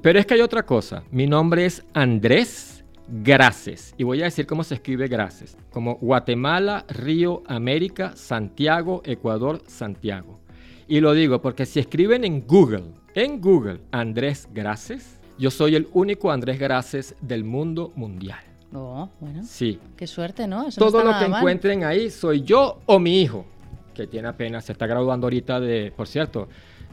[0.03, 1.03] Pero es que hay otra cosa.
[1.09, 2.72] Mi nombre es Andrés
[3.15, 3.93] Gracias.
[3.95, 5.55] Y voy a decir cómo se escribe Gracias.
[5.71, 10.39] Como Guatemala, Río, América, Santiago, Ecuador, Santiago.
[10.87, 15.87] Y lo digo porque si escriben en Google, en Google, Andrés Gracias, yo soy el
[15.93, 18.39] único Andrés Gracias del mundo mundial.
[18.73, 19.43] Oh, bueno.
[19.43, 19.79] Sí.
[19.95, 20.65] Qué suerte, ¿no?
[20.75, 23.45] Todo lo que encuentren ahí soy yo o mi hijo,
[23.93, 26.47] que tiene apenas, se está graduando ahorita de, por cierto,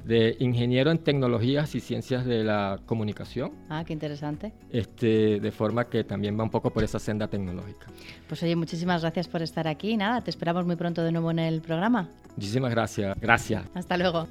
[0.05, 3.53] de ingeniero en tecnologías y ciencias de la comunicación.
[3.69, 4.53] Ah, qué interesante.
[4.71, 7.87] Este, de forma que también va un poco por esa senda tecnológica.
[8.29, 9.97] Pues oye, muchísimas gracias por estar aquí.
[9.97, 12.09] Nada, te esperamos muy pronto de nuevo en el programa.
[12.37, 13.19] Muchísimas gracias.
[13.21, 13.65] Gracias.
[13.75, 14.27] Hasta luego.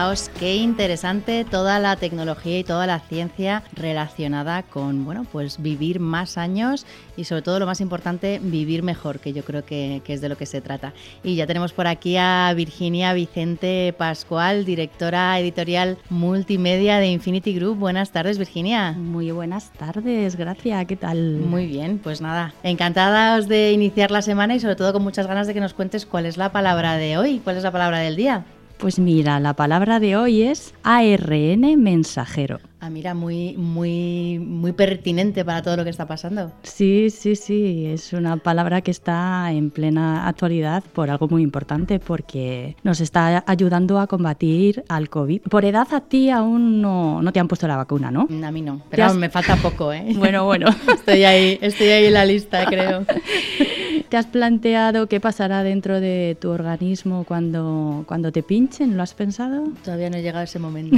[0.00, 6.00] Fijaos qué interesante toda la tecnología y toda la ciencia relacionada con, bueno, pues vivir
[6.00, 6.86] más años
[7.18, 10.30] y sobre todo lo más importante, vivir mejor, que yo creo que, que es de
[10.30, 10.94] lo que se trata.
[11.22, 17.76] Y ya tenemos por aquí a Virginia Vicente Pascual, directora editorial multimedia de Infinity Group.
[17.76, 18.92] Buenas tardes, Virginia.
[18.92, 20.86] Muy buenas tardes, gracias.
[20.86, 21.40] ¿Qué tal?
[21.40, 25.46] Muy bien, pues nada, encantadas de iniciar la semana y sobre todo con muchas ganas
[25.46, 28.16] de que nos cuentes cuál es la palabra de hoy, cuál es la palabra del
[28.16, 28.46] día.
[28.80, 32.60] Pues mira, la palabra de hoy es ARN mensajero.
[32.82, 36.50] Ah, mira, muy, muy, muy pertinente para todo lo que está pasando.
[36.62, 41.98] Sí, sí, sí, es una palabra que está en plena actualidad por algo muy importante,
[41.98, 45.42] porque nos está ayudando a combatir al COVID.
[45.42, 48.26] Por edad a ti aún no, no te han puesto la vacuna, ¿no?
[48.42, 50.14] A mí no, pero me falta poco, ¿eh?
[50.16, 50.68] Bueno, bueno.
[50.94, 53.04] estoy ahí, estoy ahí en la lista, creo.
[54.08, 58.42] ¿Te has planteado qué pasará dentro de tu organismo cuando, cuando te
[58.78, 59.64] ¿Lo has pensado?
[59.84, 60.96] Todavía no he llegado a ese momento.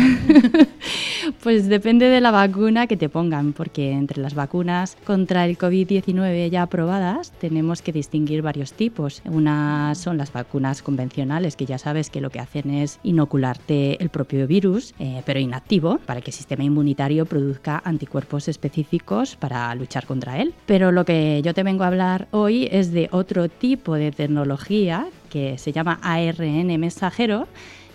[1.42, 6.50] pues depende de la vacuna que te pongan, porque entre las vacunas contra el COVID-19
[6.50, 9.22] ya aprobadas tenemos que distinguir varios tipos.
[9.24, 14.11] Unas son las vacunas convencionales, que ya sabes que lo que hacen es inocularte el
[14.11, 20.06] propio virus, eh, pero inactivo, para que el sistema inmunitario produzca anticuerpos específicos para luchar
[20.06, 20.52] contra él.
[20.66, 25.08] Pero lo que yo te vengo a hablar hoy es de otro tipo de tecnología
[25.33, 27.49] que se llama ARN mensajero.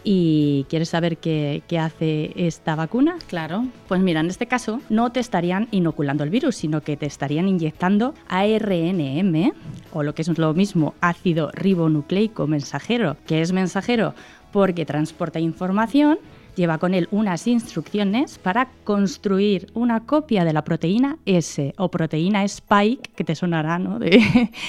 [0.04, 3.18] ¿Y quieres saber qué, qué, hace esta vacuna?
[3.28, 3.66] Claro.
[3.90, 7.50] Pues mira, en este caso no te estarían inoculando el virus, sino que te estarían
[7.50, 9.52] inyectando ARNM,
[9.92, 14.14] o lo que es lo mismo, ácido ribonucleico mensajero, que es mensajero
[14.52, 16.20] porque transporta información
[16.58, 22.44] lleva con él unas instrucciones para construir una copia de la proteína S o proteína
[22.44, 24.00] Spike, que te sonará, ¿no?
[24.00, 24.20] De,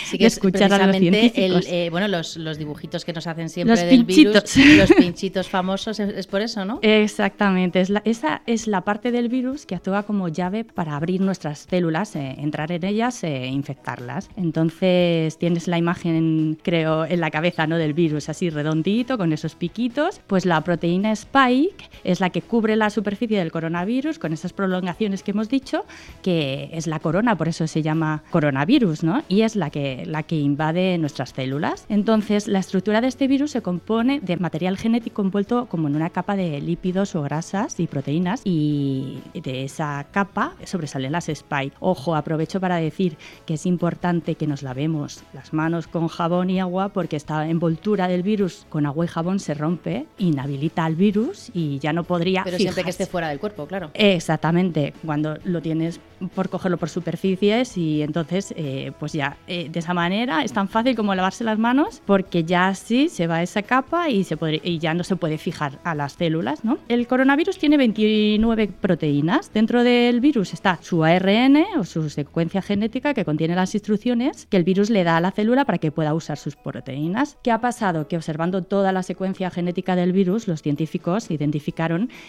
[0.05, 1.67] sí que escuchar a los científicos.
[1.67, 4.55] El, eh, bueno, los, los, dibujitos que nos hacen siempre los del pinchitos.
[4.55, 6.79] virus, los pinchitos famosos, es, es, por eso, ¿no?
[6.83, 7.81] Exactamente.
[7.81, 11.67] Es la, esa es la parte del virus que actúa como llave para abrir nuestras
[11.71, 14.29] células, eh, entrar en ellas e infectarlas.
[14.37, 17.79] Entonces tienes la imagen, creo, en la cabeza, ¿no?
[17.79, 20.21] Del virus, así redondito, con esos piquitos.
[20.27, 25.23] Pues la proteína Spike es la que cubre la superficie del coronavirus con esas prolongaciones
[25.23, 25.85] que hemos dicho,
[26.23, 29.23] que es la corona, por eso se llama coronavirus, ¿no?
[29.29, 31.87] Y es la que, la que invade nuestras células.
[31.89, 36.11] Entonces, la estructura de este virus se compone de material genético envuelto como en una
[36.11, 41.75] capa de lípidos o grasas y proteínas y de esa capa sobresalen las spike.
[41.81, 46.61] Ojo, aprovecho para decir que es importante que nos lavemos las manos con jabón y
[46.61, 51.51] agua porque esta envoltura del virus con agua y jabón se rompe, inhabilita al virus
[51.55, 52.43] y ya no podría.
[52.45, 53.91] Pero siempre que esté fuera del cuerpo, claro.
[53.95, 56.01] Exactamente, cuando lo tienes
[56.35, 60.69] por cogerlo por superficies y entonces, eh, pues ya, eh, de esa manera es tan
[60.69, 64.61] fácil como lavarse las manos porque ya así se va esa capa y, se puede,
[64.65, 66.79] y ya no se puede fijar a las células, ¿no?
[66.89, 69.53] El coronavirus tiene 29 proteínas.
[69.53, 74.57] Dentro del virus está su ARN o su secuencia genética que contiene las instrucciones que
[74.57, 77.39] el virus le da a la célula para que pueda usar sus proteínas.
[77.43, 78.09] ¿Qué ha pasado?
[78.09, 81.58] Que observando toda la secuencia genética del virus, los científicos identifican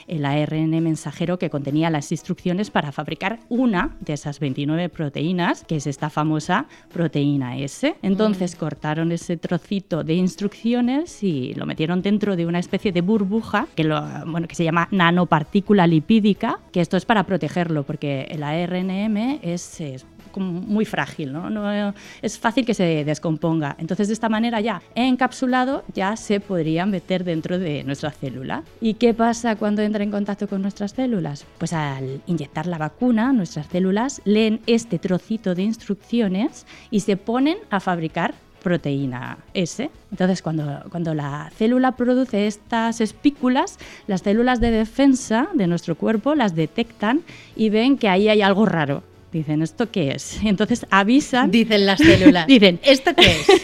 [0.08, 5.78] el ARN mensajero que contenía las instrucciones para fabricar una de esas 29 proteínas, que
[5.78, 7.96] es esta famosa proteína S.
[8.02, 8.60] Entonces mm.
[8.60, 13.84] cortaron ese trocito de instrucciones y lo metieron dentro de una especie de burbuja que,
[13.84, 19.40] lo, bueno, que se llama nanopartícula lipídica, que esto es para protegerlo, porque el ARNM
[19.42, 21.94] es, es muy frágil, ¿no?
[22.22, 23.76] Es fácil que se descomponga.
[23.80, 28.64] Entonces, de esta manera ya encapsulado ya se podría meter dentro de nuestra célula.
[28.82, 31.46] ¿Y qué pasa cuando entra en contacto con nuestras células?
[31.58, 37.58] Pues al inyectar la vacuna, nuestras células leen este trocito de instrucciones y se ponen
[37.70, 39.90] a fabricar proteína S.
[40.12, 46.36] Entonces, cuando, cuando la célula produce estas espículas, las células de defensa de nuestro cuerpo
[46.36, 47.22] las detectan
[47.56, 49.04] y ven que ahí hay algo raro.
[49.32, 50.40] Dicen, ¿esto qué es?
[50.44, 51.52] Entonces avisan.
[51.52, 52.48] Dicen las células.
[52.48, 53.48] Dicen, ¿esto qué es?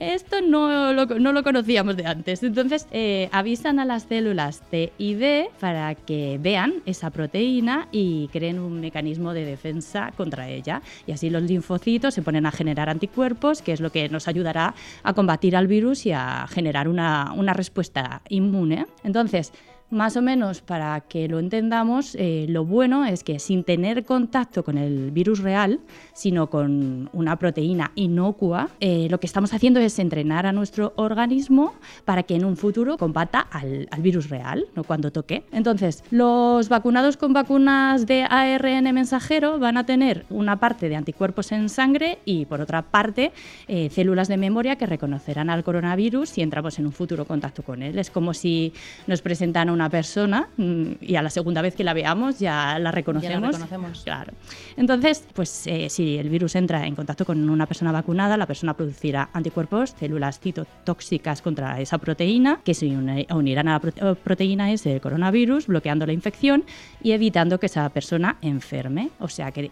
[0.00, 2.42] Esto no lo, no lo, conocíamos de antes.
[2.42, 8.28] Entonces eh, avisan a las células T y D para que vean esa proteína y
[8.28, 10.82] creen un mecanismo de defensa contra ella.
[11.06, 14.74] Y así los linfocitos se ponen a generar anticuerpos, que es lo que nos ayudará
[15.02, 18.86] a combatir al virus y a generar una, una respuesta inmune.
[19.04, 19.52] Entonces,
[19.90, 24.64] más o menos para que lo entendamos, eh, lo bueno es que sin tener contacto
[24.64, 25.80] con el virus real,
[26.12, 31.74] sino con una proteína inocua, eh, lo que estamos haciendo es entrenar a nuestro organismo
[32.04, 35.44] para que en un futuro combata al, virus real, no cuando toque.
[35.52, 41.52] Entonces, los vacunados con vacunas de ARN mensajero van a tener una parte de anticuerpos
[41.52, 43.32] en sangre y por otra parte
[43.68, 47.82] eh, células de memoria que reconocerán al coronavirus si entramos en un futuro contacto con
[47.82, 47.98] él.
[47.98, 48.72] Es como si
[49.06, 52.90] nos presentan una persona mm, y a la segunda vez que la veamos ya la
[52.90, 53.52] reconocemos.
[53.52, 54.02] reconocemos.
[54.02, 54.32] Claro.
[54.76, 58.74] Entonces, pues eh, si el virus entra en contacto con una persona vacunada, la persona
[58.74, 65.00] producirá anticuerpos, células citotóxicas contra esa proteína, que se unirán a la proteína S del
[65.00, 66.64] coronavirus, bloqueando la infección
[67.02, 69.10] y evitando que esa persona enferme.
[69.20, 69.70] O sea que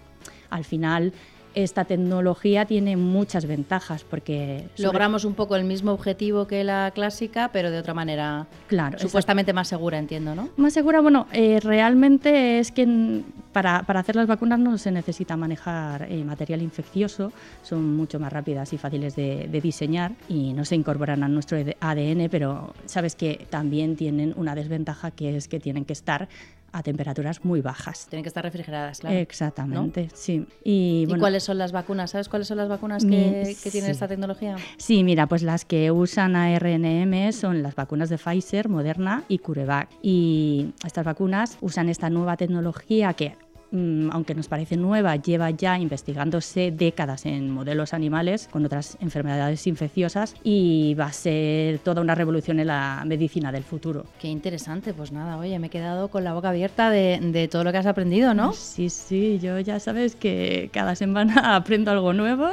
[0.50, 1.12] al final
[1.54, 7.50] esta tecnología tiene muchas ventajas porque logramos un poco el mismo objetivo que la clásica,
[7.52, 10.48] pero de otra manera claro, supuestamente más segura, entiendo, ¿no?
[10.56, 16.10] Más segura, bueno, eh, realmente es que para, hacer las vacunas no se necesita manejar
[16.10, 20.74] eh, material infeccioso, son mucho más rápidas y fáciles de, de diseñar y no se
[20.74, 25.84] incorporan a nuestro ADN, pero sabes que también tienen una desventaja que es que tienen
[25.84, 26.28] que estar
[26.74, 28.08] a temperaturas muy bajas.
[28.10, 29.16] Tienen que estar refrigeradas, claro.
[29.16, 30.44] Exactamente, sí.
[30.64, 32.10] Y, cuáles son las vacunas?
[32.10, 34.56] ¿Sabes cuáles son las vacunas que, tienen esta tecnología?
[34.76, 39.88] Sí, mira, pues las que usan ARNM son las vacunas de Pfizer, Moderna y CureVac.
[40.02, 43.43] Y estas vacunas usan esta nueva tecnología que Mm,
[44.10, 50.34] aunque nos parece nueva, lleva ya investigándose décadas en modelos animales con otras enfermedades infecciosas
[50.44, 54.06] y va a ser toda una revolución en la medicina del futuro.
[54.20, 57.72] Qué interesante, pues nada, oye, me he quedado con la boca abierta de, todo lo
[57.72, 58.52] que has aprendido, ¿no?
[58.52, 62.48] Sí, sí, yo ya sabes que cada semana aprendo algo nuevo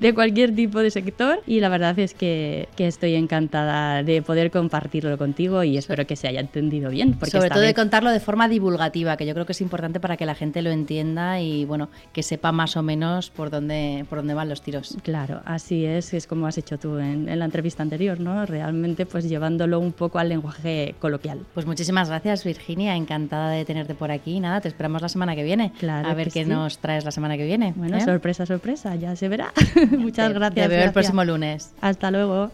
[0.00, 5.18] de cualquier tipo de sector y la verdad es que, estoy encantada de poder compartirlo
[5.18, 7.14] contigo y espero que se haya entendido bien.
[7.14, 10.16] Porque Sobre todo de contarlo de forma divulgativa, que yo creo que es importante para
[10.16, 14.18] que la gente lo entienda y bueno, que sepa más o menos por dónde, por
[14.18, 14.96] dónde van los tiros.
[15.02, 18.46] Claro, así es, es como has hecho tú en, la entrevista anterior, ¿no?
[18.46, 21.40] Realmente pues llevándolo un poco al lenguaje coloquial.
[21.54, 24.40] Pues muchísimas gracias Virginia, encantada de tenerte por aquí.
[24.40, 25.72] Nada, te esperamos la semana que viene.
[25.78, 26.08] Claro.
[26.08, 27.72] A ver qué nos traes la semana que viene.
[27.76, 28.00] Bueno, ¿eh?
[28.00, 29.52] sorpresa, sorpresa, ya se verá.
[29.98, 30.68] Muchas gracias.
[30.68, 31.72] Te veo el próximo lunes.
[31.80, 32.50] Hasta luego.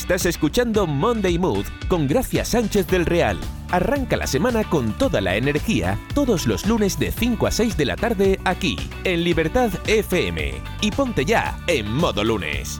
[0.00, 3.38] Estás escuchando Monday Mood con Gracia Sánchez del Real.
[3.70, 7.84] Arranca la semana con toda la energía todos los lunes de 5 a 6 de
[7.84, 10.54] la tarde aquí, en Libertad FM.
[10.80, 12.78] Y ponte ya en modo lunes.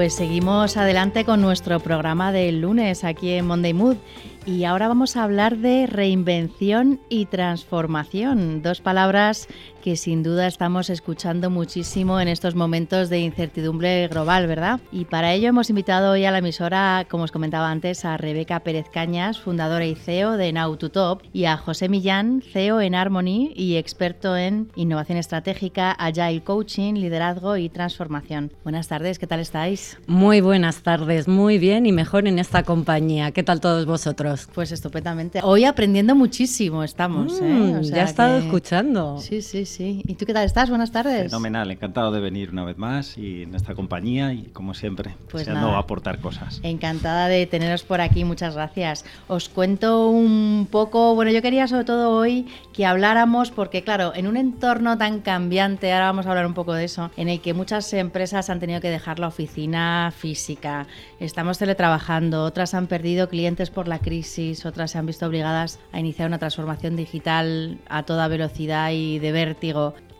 [0.00, 3.98] Pues seguimos adelante con nuestro programa del lunes aquí en Monday Mood.
[4.46, 9.46] Y ahora vamos a hablar de reinvención y transformación, dos palabras
[9.80, 14.80] que sin duda estamos escuchando muchísimo en estos momentos de incertidumbre global, ¿verdad?
[14.92, 18.60] Y para ello hemos invitado hoy a la emisora, como os comentaba antes, a Rebeca
[18.60, 22.94] Pérez Cañas, fundadora y CEO de Now to Top, y a José Millán, CEO en
[22.94, 28.52] Harmony y experto en innovación estratégica, agile coaching, liderazgo y transformación.
[28.62, 29.98] Buenas tardes, ¿qué tal estáis?
[30.06, 33.30] Muy buenas tardes, muy bien y mejor en esta compañía.
[33.32, 34.48] ¿Qué tal todos vosotros?
[34.54, 35.40] Pues estupendamente.
[35.42, 37.40] Hoy aprendiendo muchísimo estamos.
[37.40, 37.44] ¿eh?
[37.44, 39.18] Mm, ya he estado escuchando.
[39.18, 39.69] Sí, sí, sí.
[39.78, 40.68] ¿Y tú qué tal estás?
[40.68, 41.24] Buenas tardes.
[41.24, 45.46] Fenomenal, encantado de venir una vez más y en esta compañía y como siempre, pues
[45.46, 46.60] deseando aportar cosas.
[46.62, 49.04] Encantada de teneros por aquí, muchas gracias.
[49.28, 54.26] Os cuento un poco, bueno, yo quería sobre todo hoy que habláramos, porque claro, en
[54.26, 57.54] un entorno tan cambiante, ahora vamos a hablar un poco de eso, en el que
[57.54, 60.86] muchas empresas han tenido que dejar la oficina física,
[61.18, 66.00] estamos teletrabajando, otras han perdido clientes por la crisis otras se han visto obligadas a
[66.00, 69.32] iniciar una transformación digital a toda velocidad y de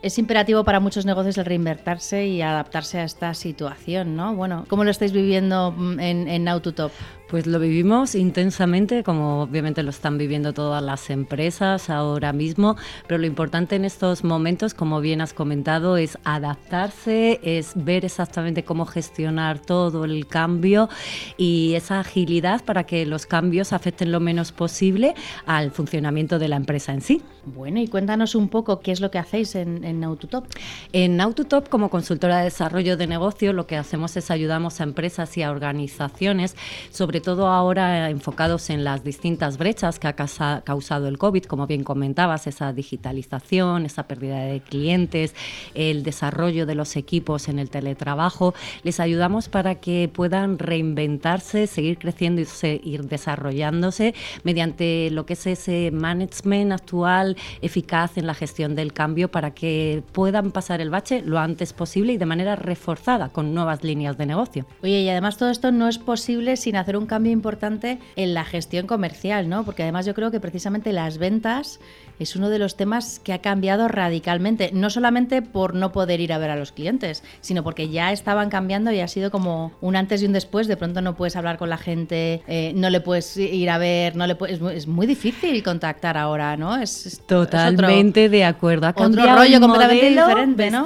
[0.01, 4.33] Es imperativo para muchos negocios el reinvertirse y adaptarse a esta situación, ¿no?
[4.35, 6.91] Bueno, ¿cómo lo estáis viviendo en, en Autotop?
[7.31, 12.75] Pues lo vivimos intensamente, como obviamente lo están viviendo todas las empresas ahora mismo,
[13.07, 18.65] pero lo importante en estos momentos, como bien has comentado, es adaptarse, es ver exactamente
[18.65, 20.89] cómo gestionar todo el cambio
[21.37, 25.15] y esa agilidad para que los cambios afecten lo menos posible
[25.45, 27.21] al funcionamiento de la empresa en sí.
[27.45, 30.47] Bueno, y cuéntanos un poco qué es lo que hacéis en, en Autotop.
[30.91, 35.37] En Autotop, como consultora de desarrollo de negocio, lo que hacemos es ayudamos a empresas
[35.37, 36.57] y a organizaciones,
[36.91, 41.83] sobre todo ahora enfocados en las distintas brechas que ha causado el COVID, como bien
[41.83, 45.35] comentabas, esa digitalización, esa pérdida de clientes,
[45.73, 48.53] el desarrollo de los equipos en el teletrabajo,
[48.83, 54.13] les ayudamos para que puedan reinventarse, seguir creciendo y seguir desarrollándose
[54.43, 60.03] mediante lo que es ese management actual eficaz en la gestión del cambio para que
[60.11, 64.25] puedan pasar el bache lo antes posible y de manera reforzada con nuevas líneas de
[64.25, 64.65] negocio.
[64.83, 68.45] Oye, y además todo esto no es posible sin hacer un cambio importante en la
[68.45, 69.65] gestión comercial, ¿no?
[69.65, 71.81] Porque además yo creo que precisamente las ventas
[72.23, 76.33] es uno de los temas que ha cambiado radicalmente, no solamente por no poder ir
[76.33, 79.95] a ver a los clientes, sino porque ya estaban cambiando y ha sido como un
[79.95, 80.67] antes y un después.
[80.67, 84.15] De pronto no puedes hablar con la gente, eh, no le puedes ir a ver,
[84.15, 86.77] no le puedes, es, muy, difícil contactar ahora, ¿no?
[86.77, 88.87] Es, totalmente de acuerdo.
[88.87, 90.83] Ha otro rollo completamente diferente, ¿no?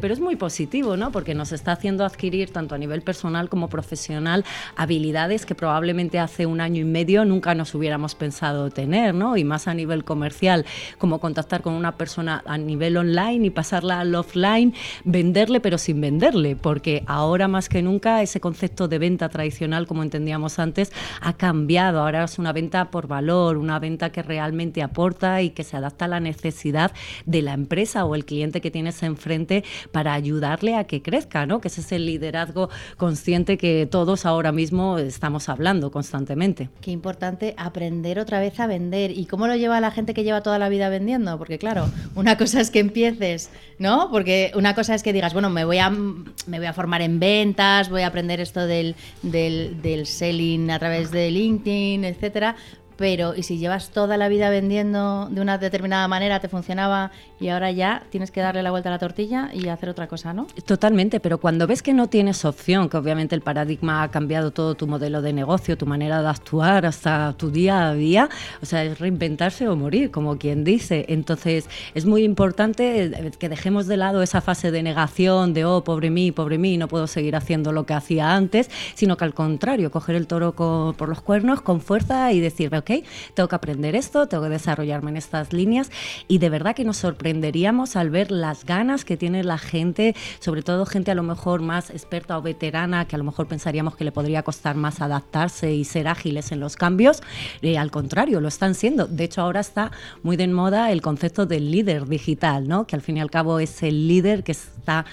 [0.00, 1.10] pero es muy positivo, ¿no?
[1.10, 4.44] Porque nos está haciendo adquirir tanto a nivel personal como profesional
[4.76, 9.36] habilidades que probablemente hace un año y medio nunca nos hubiéramos pensado tener, ¿no?
[9.36, 10.64] Y más a nivel comercial
[10.98, 14.74] como contactar con una persona a nivel online y pasarla al offline,
[15.04, 20.02] venderle pero sin venderle, porque ahora más que nunca ese concepto de venta tradicional, como
[20.02, 22.00] entendíamos antes, ha cambiado.
[22.00, 26.06] Ahora es una venta por valor, una venta que realmente aporta y que se adapta
[26.06, 26.92] a la necesidad
[27.24, 31.60] de la empresa o el cliente que tienes enfrente para ayudarle a que crezca, ¿no?
[31.60, 36.70] Que ese es el liderazgo consciente que todos ahora mismo estamos hablando constantemente.
[36.80, 39.10] Qué importante aprender otra vez a vender.
[39.10, 42.36] ¿Y cómo lo lleva la gente que lleva toda la vida vendiendo, porque claro, una
[42.36, 44.08] cosa es que empieces, ¿no?
[44.10, 47.20] Porque una cosa es que digas, bueno, me voy a, me voy a formar en
[47.20, 52.56] ventas, voy a aprender esto del, del, del selling a través de LinkedIn, etcétera,
[52.96, 57.48] pero y si llevas toda la vida vendiendo de una determinada manera, te funcionaba y
[57.48, 60.46] ahora ya tienes que darle la vuelta a la tortilla y hacer otra cosa, ¿no?
[60.64, 64.74] Totalmente, pero cuando ves que no tienes opción, que obviamente el paradigma ha cambiado todo
[64.74, 68.28] tu modelo de negocio, tu manera de actuar hasta tu día a día,
[68.62, 71.04] o sea, es reinventarse o morir, como quien dice.
[71.08, 76.10] Entonces, es muy importante que dejemos de lado esa fase de negación, de, oh, pobre
[76.10, 79.90] mí, pobre mí, no puedo seguir haciendo lo que hacía antes, sino que al contrario,
[79.90, 84.28] coger el toro por los cuernos con fuerza y decir, ok, tengo que aprender esto,
[84.28, 85.90] tengo que desarrollarme en estas líneas
[86.28, 90.62] y de verdad que nos sorprenderíamos al ver las ganas que tiene la gente, sobre
[90.62, 94.04] todo gente a lo mejor más experta o veterana, que a lo mejor pensaríamos que
[94.04, 97.22] le podría costar más adaptarse y ser ágiles en los cambios.
[97.62, 99.06] Eh, al contrario, lo están siendo.
[99.06, 99.90] De hecho, ahora está
[100.22, 102.86] muy de moda el concepto del líder digital, ¿no?
[102.86, 105.04] que al fin y al cabo es el líder que está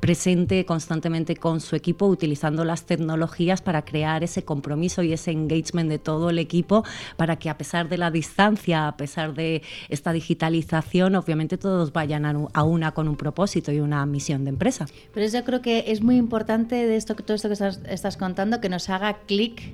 [0.00, 5.88] presente constantemente con su equipo utilizando las tecnologías para crear ese compromiso y ese engagement
[5.88, 6.84] de todo el equipo
[7.22, 12.24] para que a pesar de la distancia, a pesar de esta digitalización, obviamente todos vayan
[12.52, 14.86] a una con un propósito y una misión de empresa.
[15.14, 17.54] Pero yo creo que es muy importante de esto, todo esto que
[17.94, 19.72] estás, contando, que nos haga clic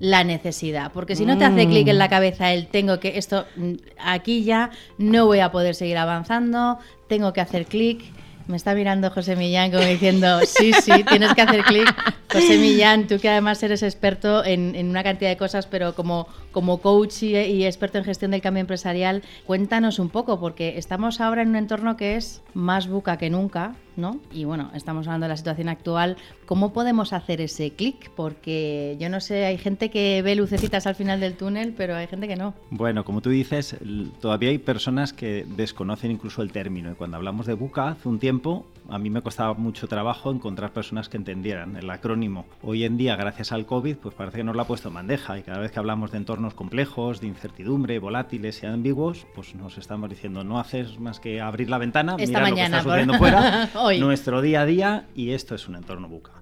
[0.00, 2.10] la necesidad, porque si no te hace clic en la mm.
[2.10, 7.32] cabeza el tengo que esto mm, aquí ya no voy a poder seguir avanzando, tengo
[7.32, 8.02] que hacer clic
[8.48, 11.94] me está mirando José Millán como diciendo, sí, sí, tienes que hacer clic.
[12.32, 16.78] José Millán, tú que además eres experto en, una cantidad de cosas, pero como, como
[16.78, 21.42] coach y, y, experto en gestión del cambio empresarial, cuéntanos un poco, porque estamos ahora
[21.42, 24.18] en un entorno que es más buca que nunca, ¿no?
[24.32, 26.16] Y bueno, estamos hablando de la situación actual.
[26.46, 28.10] ¿Cómo podemos hacer ese clic?
[28.16, 32.06] Porque yo no sé, hay gente que ve lucecitas al final del túnel, pero hay
[32.06, 32.54] gente que no.
[32.70, 33.76] Bueno, como tú dices,
[34.20, 36.90] todavía hay personas que desconocen incluso el término.
[36.92, 40.72] Y cuando hablamos de buca, hace un tiempo, a mí me costaba mucho trabajo encontrar
[40.72, 42.46] personas que entendieran el acrónimo.
[42.62, 45.38] Hoy en día, gracias al COVID, pues parece que nos lo ha puesto en bandeja.
[45.38, 49.76] Y cada vez que hablamos de entornos complejos, de incertidumbre, volátiles y ambiguos, pues nos
[49.76, 52.82] estamos diciendo, no haces más que abrir la ventana, Esta mirar mañana, lo que está
[52.82, 53.68] sucediendo fuera.
[53.98, 56.32] nuestro día a día y esto es un entorno buca.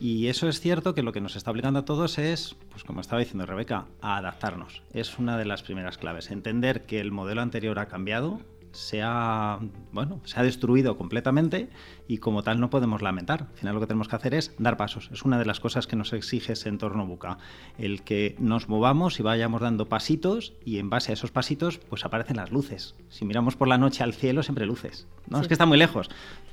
[0.00, 3.00] Y eso es cierto que lo que nos está obligando a todos es, pues como
[3.00, 4.82] estaba diciendo Rebeca, a adaptarnos.
[4.92, 8.40] Es una de las primeras claves, entender que el modelo anterior ha cambiado,
[8.72, 9.60] se ha,
[9.92, 11.68] bueno, se ha destruido completamente
[12.08, 13.48] y como tal no podemos lamentar.
[13.50, 15.10] Al final lo que tenemos que hacer es dar pasos.
[15.12, 17.38] Es una de las cosas que nos exige ese entorno buca.
[17.78, 22.04] El que nos movamos y vayamos dando pasitos y en base a esos pasitos pues
[22.04, 22.94] aparecen las luces.
[23.08, 25.06] Si miramos por la noche al cielo siempre luces.
[25.28, 26.10] No, es que está muy lejos.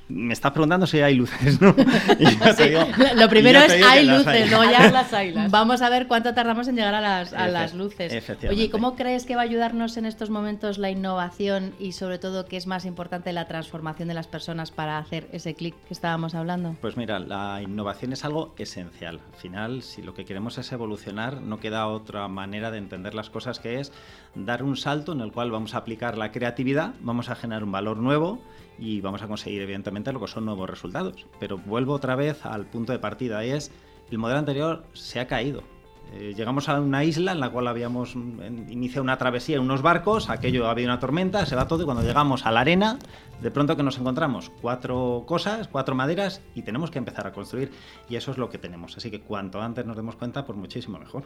[0.08, 1.68] Me estás preguntando si hay luces, ¿no?
[3.16, 4.64] lo primero es hay luces, ¿no?
[4.70, 8.24] Ya las vamos a ver cuánto tardamos en llegar a las, a las luces.
[8.48, 12.46] Oye, ¿cómo crees que va a ayudarnos en estos momentos la innovación y sobre todo
[12.46, 16.34] qué es más importante la transformación de las personas para hacer ese clic que estábamos
[16.34, 16.76] hablando?
[16.80, 19.20] Pues mira, la innovación es algo esencial.
[19.32, 23.30] Al final, si lo que queremos es evolucionar, no queda otra manera de entender las
[23.30, 23.92] cosas que es
[24.34, 27.72] dar un salto en el cual vamos a aplicar la creatividad, vamos a generar un
[27.72, 28.40] valor nuevo
[28.78, 31.26] y vamos a conseguir evidentemente lo que son nuevos resultados.
[31.38, 33.72] Pero vuelvo otra vez al punto de partida es
[34.10, 35.62] el modelo anterior se ha caído.
[36.12, 40.28] Eh, llegamos a una isla en la cual habíamos iniciado una travesía en unos barcos,
[40.28, 42.98] aquello había una tormenta, se va todo y cuando llegamos a la arena,
[43.40, 47.70] de pronto que nos encontramos cuatro cosas, cuatro maderas y tenemos que empezar a construir
[48.08, 48.96] y eso es lo que tenemos.
[48.96, 51.24] Así que cuanto antes nos demos cuenta, pues muchísimo mejor.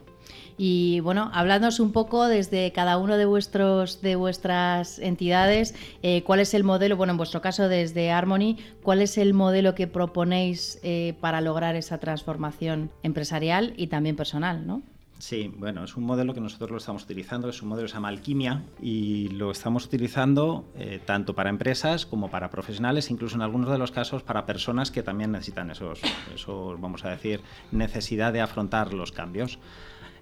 [0.57, 6.41] Y bueno, hablándonos un poco desde cada uno de vuestros de vuestras entidades, eh, ¿cuál
[6.41, 6.97] es el modelo?
[6.97, 11.75] Bueno, en vuestro caso desde Harmony, ¿cuál es el modelo que proponéis eh, para lograr
[11.75, 14.74] esa transformación empresarial y también personal, ¿no?
[15.19, 17.95] Sí, bueno, es un modelo que nosotros lo estamos utilizando, es un modelo que se
[17.95, 23.43] llama Alquimia y lo estamos utilizando eh, tanto para empresas como para profesionales, incluso en
[23.43, 26.01] algunos de los casos para personas que también necesitan esos,
[26.35, 27.41] esos vamos a decir,
[27.71, 29.59] necesidad de afrontar los cambios.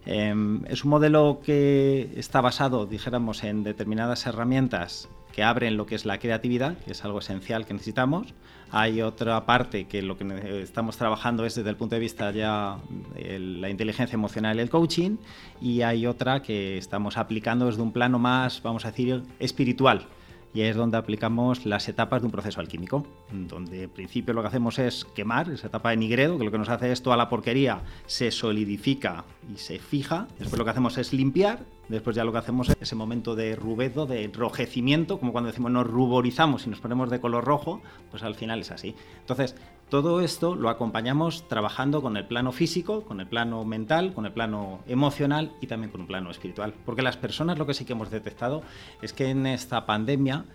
[0.05, 5.95] Em, es un modelo que está basado, dijéramos, en determinadas herramientas que abren lo que
[5.95, 8.35] es la creatividad, que es algo esencial que necesitamos.
[8.75, 12.79] Hay otra parte que lo que estamos trabajando es desde el punto de vista ya
[13.15, 15.19] de la inteligencia emocional y el coaching,
[15.61, 20.07] y hay otra que estamos aplicando desde un plano más, vamos a decir, espiritual
[20.55, 24.49] y es donde aplicamos las etapas de un proceso alquímico, donde en principio lo que
[24.49, 27.29] hacemos es quemar esa etapa de nigredo, que lo que nos hace es toda la
[27.29, 32.33] porquería se solidifica y se fija, después lo que hacemos es limpiar, después ya lo
[32.33, 36.71] que hacemos es ese momento de rubedo, de enrojecimiento, como cuando decimos nos ruborizamos y
[36.71, 38.95] nos ponemos de color rojo, pues al final es así.
[39.21, 39.57] Entonces,
[39.89, 44.33] todo esto lo acompañamos trabajando con el plano físico, con el plano mental, con el
[44.33, 46.73] plano emocional y también con un plano espiritual.
[46.87, 48.63] Porque las personas lo que sí que hemos detectado
[49.03, 50.47] es que en esta pandemia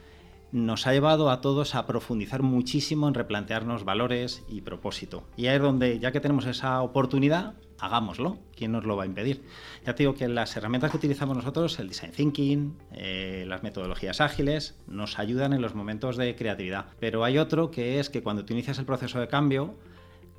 [0.51, 5.23] nos ha llevado a todos a profundizar muchísimo en replantearnos valores y propósito.
[5.35, 8.37] Y ahí es donde, ya que tenemos esa oportunidad, hagámoslo.
[8.55, 9.43] ¿Quién nos lo va a impedir?
[9.85, 14.21] Ya te digo que las herramientas que utilizamos nosotros, el design thinking, eh, las metodologías
[14.21, 16.87] ágiles, nos ayudan en los momentos de creatividad.
[16.99, 19.75] Pero hay otro que es que cuando tú inicias el proceso de cambio,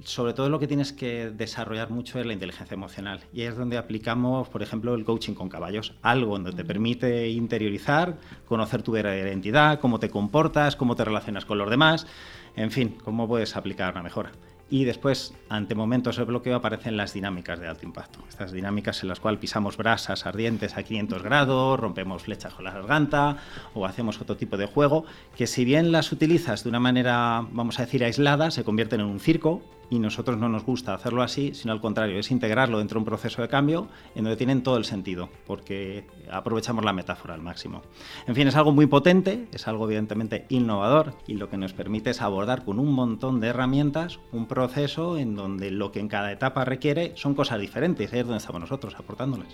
[0.04, 3.20] sobre todo lo que tienes que desarrollar mucho es la inteligencia emocional.
[3.32, 5.94] Y es donde aplicamos, por ejemplo, el coaching con caballos.
[6.02, 8.16] Algo donde te permite interiorizar,
[8.46, 12.06] conocer tu verdadera identidad, cómo te comportas, cómo te relacionas con los demás,
[12.54, 14.32] en fin, cómo puedes aplicar una mejora
[14.70, 18.20] y después, ante momentos de bloqueo, aparecen las dinámicas de alto impacto.
[18.28, 22.72] Estas dinámicas en las cuales pisamos brasas ardientes a 500 grados, rompemos flechas con la
[22.72, 23.38] garganta
[23.74, 25.04] o hacemos otro tipo de juego,
[25.36, 29.06] que si bien las utilizas de una manera, vamos a decir, aislada, se convierten en
[29.06, 32.96] un circo y nosotros no nos gusta hacerlo así, sino al contrario, es integrarlo dentro
[32.96, 37.34] de un proceso de cambio en donde tienen todo el sentido, porque aprovechamos la metáfora
[37.34, 37.82] al máximo.
[38.26, 42.10] En fin, es algo muy potente, es algo evidentemente innovador y lo que nos permite
[42.10, 46.32] es abordar con un montón de herramientas un proceso en donde lo que en cada
[46.32, 49.48] etapa requiere son cosas diferentes, es donde estamos nosotros aportándoles.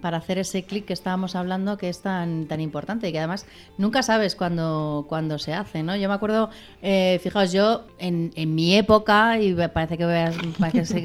[0.00, 3.46] Para hacer ese clic que estábamos hablando que es tan, tan importante y que además
[3.78, 5.96] nunca sabes cuándo, cuando se hace, ¿no?
[5.96, 6.50] Yo me acuerdo,
[6.82, 10.32] eh, fijaos, yo en, mi época, y parece que voy a,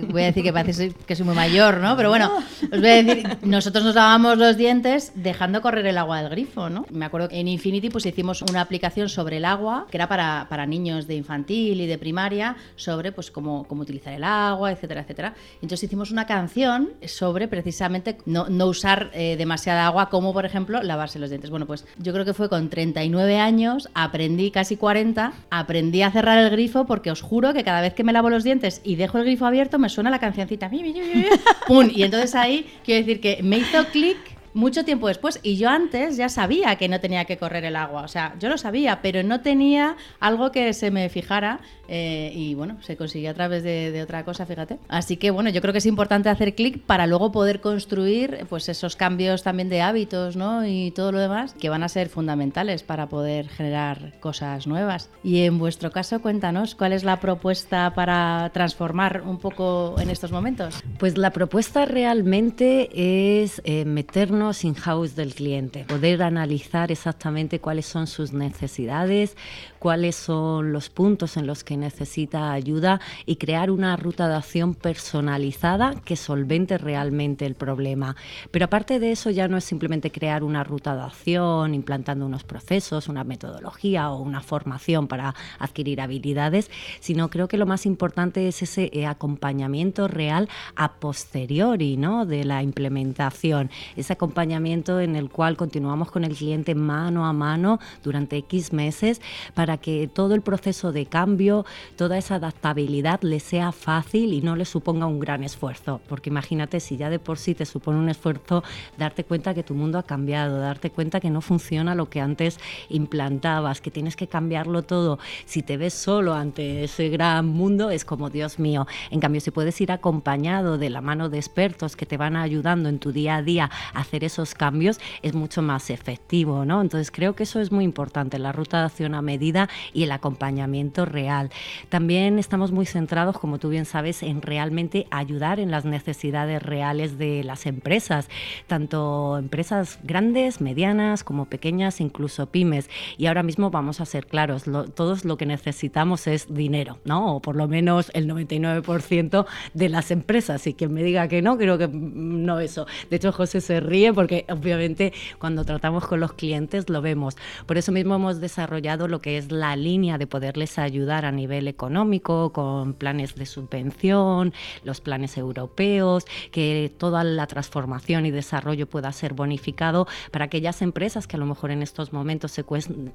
[0.07, 1.95] voy a decir que parece que soy muy mayor, ¿no?
[1.95, 2.31] Pero bueno,
[2.71, 6.69] os voy a decir, nosotros nos lavábamos los dientes dejando correr el agua del grifo,
[6.69, 6.85] ¿no?
[6.91, 10.47] Me acuerdo que en Infinity pues hicimos una aplicación sobre el agua, que era para,
[10.49, 15.01] para niños de infantil y de primaria, sobre pues cómo, cómo utilizar el agua, etcétera,
[15.01, 15.33] etcétera.
[15.55, 20.81] Entonces hicimos una canción sobre precisamente no, no usar eh, demasiada agua, como por ejemplo
[20.83, 21.49] lavarse los dientes.
[21.49, 26.37] Bueno, pues yo creo que fue con 39 años, aprendí casi 40, aprendí a cerrar
[26.37, 28.50] el grifo porque os juro que cada vez que me lavo los dientes
[28.83, 30.69] y dejo el grifo abierto, me suena la cancioncita.
[31.93, 34.17] Y entonces ahí quiero decir que me hizo clic
[34.53, 38.03] mucho tiempo después y yo antes ya sabía que no tenía que correr el agua,
[38.03, 42.53] o sea, yo lo sabía, pero no tenía algo que se me fijara eh, y
[42.53, 44.79] bueno, se consiguió a través de, otra cosa, fíjate.
[44.87, 48.69] Así que bueno, yo creo que es importante hacer clic para luego poder construir pues
[48.69, 50.65] esos cambios también de hábitos, ¿no?
[50.65, 55.09] Y todo lo demás que van a ser fundamentales para poder generar cosas nuevas.
[55.23, 60.31] Y en vuestro caso, cuéntanos, ¿cuál es la propuesta para transformar un poco en estos
[60.31, 60.81] momentos?
[60.97, 67.85] Pues la propuesta realmente es eh, meternos meternos in-house del cliente, poder analizar exactamente cuáles
[67.85, 69.37] son sus necesidades,
[69.77, 74.73] cuáles son los puntos en los que necesita ayuda y crear una ruta de acción
[74.73, 78.15] personalizada que solvente realmente el problema.
[78.49, 82.43] Pero aparte de eso ya no es simplemente crear una ruta de acción, implantando unos
[82.43, 88.47] procesos, una metodología o una formación para adquirir habilidades, sino creo que lo más importante
[88.47, 92.25] es ese eh, acompañamiento real a posteriori ¿no?
[92.25, 97.79] de la implementación, ese acompañamiento en el cual continuamos con el cliente mano a mano
[98.03, 99.21] durante X meses
[99.53, 101.65] para que todo el proceso de cambio,
[101.95, 106.01] toda esa adaptabilidad le sea fácil y no le suponga un gran esfuerzo.
[106.07, 108.63] Porque imagínate si ya de por sí te supone un esfuerzo
[108.97, 112.59] darte cuenta que tu mundo ha cambiado, darte cuenta que no funciona lo que antes
[112.89, 115.19] implantabas, que tienes que cambiarlo todo.
[115.45, 118.87] Si te ves solo ante ese gran mundo es como Dios mío.
[119.09, 122.89] En cambio, si puedes ir acompañado de la mano de expertos que te van ayudando
[122.89, 126.81] en tu día a día a hacer esos cambios, es mucho más efectivo, ¿no?
[126.81, 130.11] Entonces creo que eso es muy importante, la ruta de acción a medida y el
[130.11, 131.49] acompañamiento real.
[131.89, 137.17] También estamos muy centrados, como tú bien sabes, en realmente ayudar en las necesidades reales
[137.17, 138.29] de las empresas,
[138.67, 142.89] tanto empresas grandes, medianas, como pequeñas, incluso pymes.
[143.17, 144.63] Y ahora mismo vamos a ser claros,
[144.95, 147.35] todos lo que necesitamos es dinero, ¿no?
[147.35, 150.67] O por lo menos el 99% de las empresas.
[150.67, 152.85] Y quien me diga que no, creo que no eso.
[153.09, 157.37] De hecho, José se ríe porque obviamente cuando tratamos con los clientes lo vemos.
[157.65, 161.67] Por eso mismo hemos desarrollado lo que es la línea de poderles ayudar a nivel
[161.67, 164.53] económico con planes de subvención,
[164.83, 171.27] los planes europeos, que toda la transformación y desarrollo pueda ser bonificado para aquellas empresas
[171.27, 172.65] que a lo mejor en estos momentos se,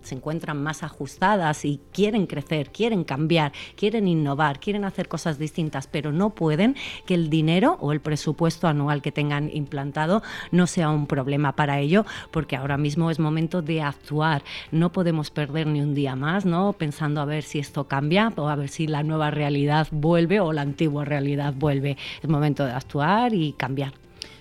[0.03, 5.87] se encuentran más ajustadas y quieren crecer, quieren cambiar, quieren innovar, quieren hacer cosas distintas,
[5.87, 6.77] pero no pueden,
[7.07, 11.81] que el dinero o el presupuesto anual que tengan implantado no sea un problema para
[11.81, 14.43] ello, porque ahora mismo es momento de actuar.
[14.71, 16.73] No podemos perder ni un día más, ¿no?
[16.73, 20.53] Pensando a ver si esto cambia o a ver si la nueva realidad vuelve o
[20.53, 21.97] la antigua realidad vuelve.
[22.23, 23.93] Es momento de actuar y cambiar.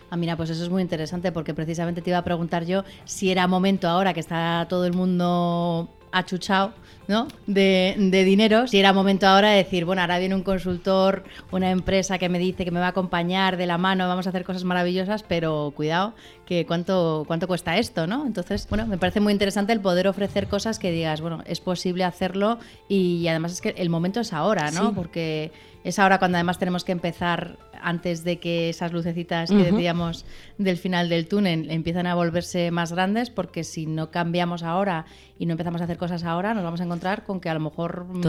[0.10, 3.32] Ah, mira, pues eso es muy interesante porque precisamente te iba a preguntar yo si
[3.32, 6.74] era momento ahora que está todo el mundo achuchado
[7.08, 7.28] ¿no?
[7.48, 11.72] De, de, dinero, si era momento ahora de decir, bueno, ahora viene un consultor, una
[11.72, 14.44] empresa que me dice que me va a acompañar de la mano, vamos a hacer
[14.44, 16.14] cosas maravillosas, pero cuidado,
[16.46, 18.26] que cuánto, cuánto cuesta esto, ¿no?
[18.26, 22.04] Entonces, bueno, me parece muy interesante el poder ofrecer cosas que digas, bueno, es posible
[22.04, 24.94] hacerlo y, además es que el momento es ahora, ¿no?
[24.94, 25.52] Porque
[25.84, 30.26] es ahora cuando además tenemos que empezar antes de que esas lucecitas que decíamos
[30.58, 35.06] del final del túnel empiezan a volverse más grandes, porque si no cambiamos ahora
[35.38, 37.60] y no empezamos a hacer cosas ahora, nos vamos a encontrar con que a lo
[37.60, 38.08] mejor...
[38.10, 38.22] Mm,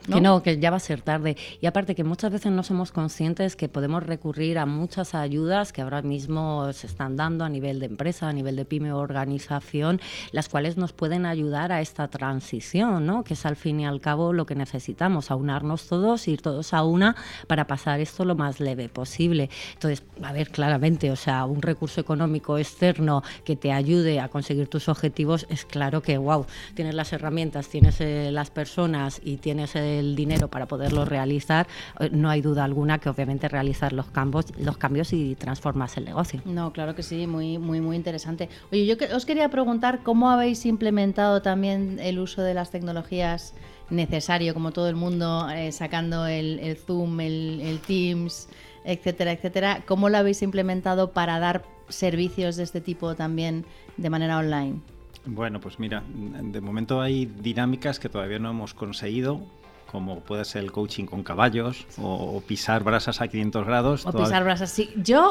[0.00, 0.14] Totalmente.
[0.14, 1.36] Que no, que ya va a ser tarde.
[1.60, 5.82] Y aparte que muchas veces no somos conscientes que podemos recurrir a muchas ayudas que
[5.82, 10.00] ahora mismo se están dando a nivel de empresa, a nivel de pyme o organización,
[10.32, 13.24] las cuales nos pueden ayudar a esta transición, ¿no?
[13.24, 16.82] que es al fin y al cabo lo que necesitamos, aunarnos todos, ir todos a
[16.82, 17.14] una
[17.46, 19.50] para pasar esto lo más leve posible.
[19.74, 24.68] Entonces, a ver, claramente, o sea, un recurso económico externo que te ayude a conseguir
[24.68, 29.76] tus objetivos, es claro que, wow, tienes las herramientas, tienes eh, las personas y tienes...
[29.76, 31.66] el el dinero para poderlo realizar,
[31.98, 36.04] eh, no hay duda alguna que obviamente realizar los cambios, los cambios y transformas el
[36.04, 36.40] negocio.
[36.44, 38.48] No, claro que sí, muy, muy, muy interesante.
[38.72, 43.54] Oye, yo os quería preguntar cómo habéis implementado también el uso de las tecnologías
[43.90, 48.48] necesario, como todo el mundo, eh, sacando el, Zoom, el, el Teams,
[48.84, 49.82] etcétera, etcétera.
[49.86, 53.64] ¿Cómo lo habéis implementado para dar servicios de este tipo también
[53.96, 54.80] de manera online?
[55.26, 59.42] Bueno, pues mira, de momento hay dinámicas que todavía no hemos conseguido,
[59.90, 64.06] como puede ser el coaching con caballos o, pisar brasas a 500 grados.
[64.06, 64.90] O pisar brasas, sí.
[64.96, 65.30] Yo,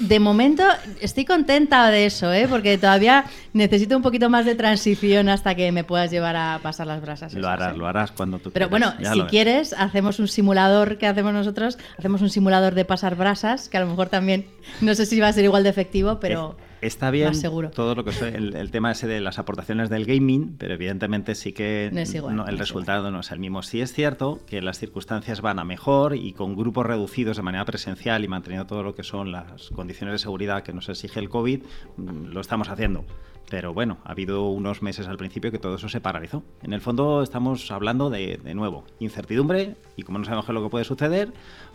[0.00, 0.64] de momento,
[1.00, 2.46] estoy contenta de eso, ¿eh?
[2.48, 6.88] porque todavía necesito un poquito más de transición hasta que me puedas llevar a pasar
[6.88, 7.34] las brasas.
[7.34, 11.32] Lo harás, lo harás cuando tú Pero bueno, si quieres, hacemos un simulador que hacemos
[11.32, 14.46] nosotros, hacemos un simulador de pasar brasas, que a lo mejor también,
[14.80, 16.56] no sé si va a ser igual de efectivo, pero...
[16.80, 17.32] Está bien
[17.74, 21.86] todo lo que el, tema ese de las aportaciones del gaming, pero evidentemente sí que
[21.88, 23.62] el resultado no es el mismo.
[23.62, 27.64] Sí es cierto que las circunstancias van a mejor y con grupos reducidos de manera
[27.64, 31.28] presencial y manteniendo todo lo que son las condiciones de seguridad que nos exige el
[31.28, 31.62] COVID,
[31.96, 33.04] mm, lo estamos haciendo.
[33.50, 36.44] Pero bueno, ha habido unos meses al principio que todo eso se paralizó.
[36.62, 40.54] En el fondo estamos hablando de, de nuevo, incertidumbre y como no sabemos qué es
[40.54, 41.32] lo que puede suceder,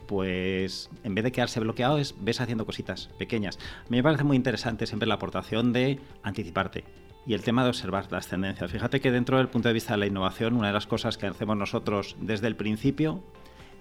[0.07, 3.57] pues en vez de quedarse bloqueado, es ves haciendo cositas pequeñas.
[3.57, 6.85] A mí me parece muy interesante siempre la aportación de anticiparte
[7.27, 8.71] y el tema de observar las tendencias.
[8.71, 11.27] Fíjate que dentro del punto de vista de la innovación, una de las cosas que
[11.27, 13.21] hacemos nosotros desde el principio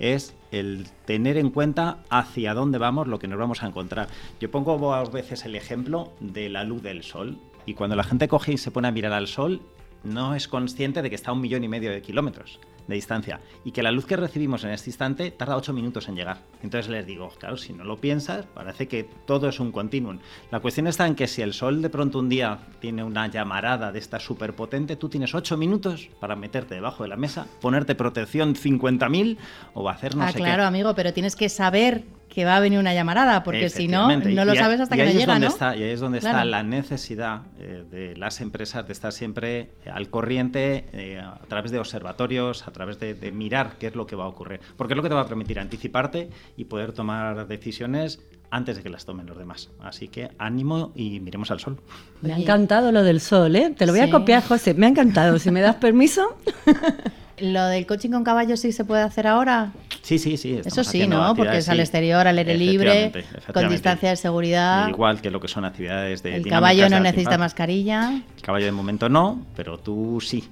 [0.00, 4.08] es el tener en cuenta hacia dónde vamos, lo que nos vamos a encontrar.
[4.40, 7.38] Yo pongo a veces el ejemplo de la luz del sol.
[7.64, 9.60] Y cuando la gente coge y se pone a mirar al sol,
[10.02, 13.40] no es consciente de que está a un millón y medio de kilómetros de distancia
[13.64, 16.38] y que la luz que recibimos en este instante tarda 8 minutos en llegar.
[16.62, 20.18] Entonces les digo, claro, si no lo piensas, parece que todo es un continuum.
[20.50, 23.92] La cuestión está en que si el sol de pronto un día tiene una llamarada
[23.92, 27.94] de esta súper potente, tú tienes 8 minutos para meterte debajo de la mesa, ponerte
[27.94, 29.36] protección 50.000
[29.74, 32.04] o hacer no ah, sé claro, amigo, pero tienes que saber
[32.34, 35.12] que va a venir una llamarada, porque si no, no lo sabes hasta que no
[35.12, 35.46] llega, ¿no?
[35.46, 39.70] Está, y ahí es donde está la necesidad eh, de las empresas de estar siempre
[39.92, 44.16] al corriente eh, a través de observatorios, a través de, mirar qué es lo que
[44.16, 44.60] va a ocurrir.
[44.76, 48.20] Porque es lo que te va a permitir anticiparte y poder tomar decisiones
[48.50, 49.70] antes de que las tomen los demás.
[49.80, 51.80] Así que ánimo y miremos al sol.
[52.20, 53.72] Me ha encantado lo del sol, ¿eh?
[53.76, 54.74] Te lo voy a copiar, José.
[54.74, 55.38] Me ha encantado.
[55.38, 56.36] Si me das permiso.
[57.38, 59.72] ¿Lo del coaching con caballos sí se puede hacer ahora?
[60.02, 60.60] Sí, sí, sí.
[60.64, 61.34] Eso sí, ¿no?
[61.34, 63.12] Porque es al exterior, al aire libre,
[63.52, 64.88] con distancia de seguridad.
[64.88, 66.36] Igual que lo que son actividades de...
[66.36, 68.22] El caballo no necesita mascarilla.
[68.36, 70.44] El caballo de momento no, pero tú sí.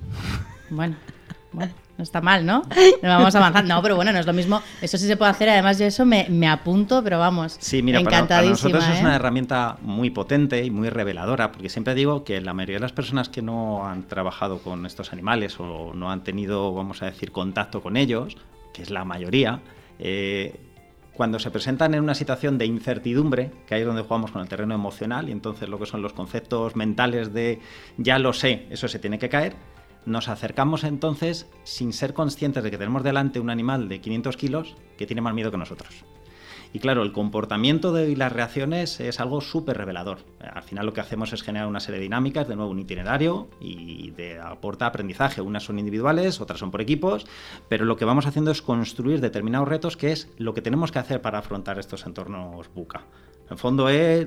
[0.70, 0.96] Bueno,
[1.52, 1.72] bueno.
[2.02, 2.64] No está mal, ¿no?
[2.68, 3.76] Nos vamos avanzando.
[3.76, 4.60] No, pero bueno, no es lo mismo.
[4.80, 5.48] Eso sí se puede hacer.
[5.48, 7.56] Además, yo eso me, me apunto, pero vamos.
[7.60, 9.14] Sí, mira, para, nosotros es una ¿eh?
[9.14, 13.28] herramienta muy potente y muy reveladora, porque siempre digo que la mayoría de las personas
[13.28, 17.82] que no han trabajado con estos animales o no han tenido, vamos a decir, contacto
[17.82, 18.36] con ellos,
[18.74, 19.60] que es la mayoría,
[20.00, 20.58] eh,
[21.12, 24.48] cuando se presentan en una situación de incertidumbre, que ahí es donde jugamos con el
[24.48, 27.60] terreno emocional, y entonces lo que son los conceptos mentales de
[27.96, 29.54] ya lo sé, eso se tiene que caer,
[30.06, 34.76] nos acercamos entonces sin ser conscientes de que tenemos delante un animal de 500 kilos
[34.96, 36.04] que tiene más miedo que nosotros.
[36.74, 40.20] Y claro, el comportamiento de, y las reacciones es algo súper revelador.
[40.40, 43.48] Al final lo que hacemos es generar una serie de dinámicas, de nuevo un itinerario
[43.60, 45.42] y de aporta aprendizaje.
[45.42, 47.26] Unas son individuales, otras son por equipos,
[47.68, 50.98] pero lo que vamos haciendo es construir determinados retos que es lo que tenemos que
[50.98, 53.02] hacer para afrontar estos entornos buca.
[53.50, 54.26] En fondo es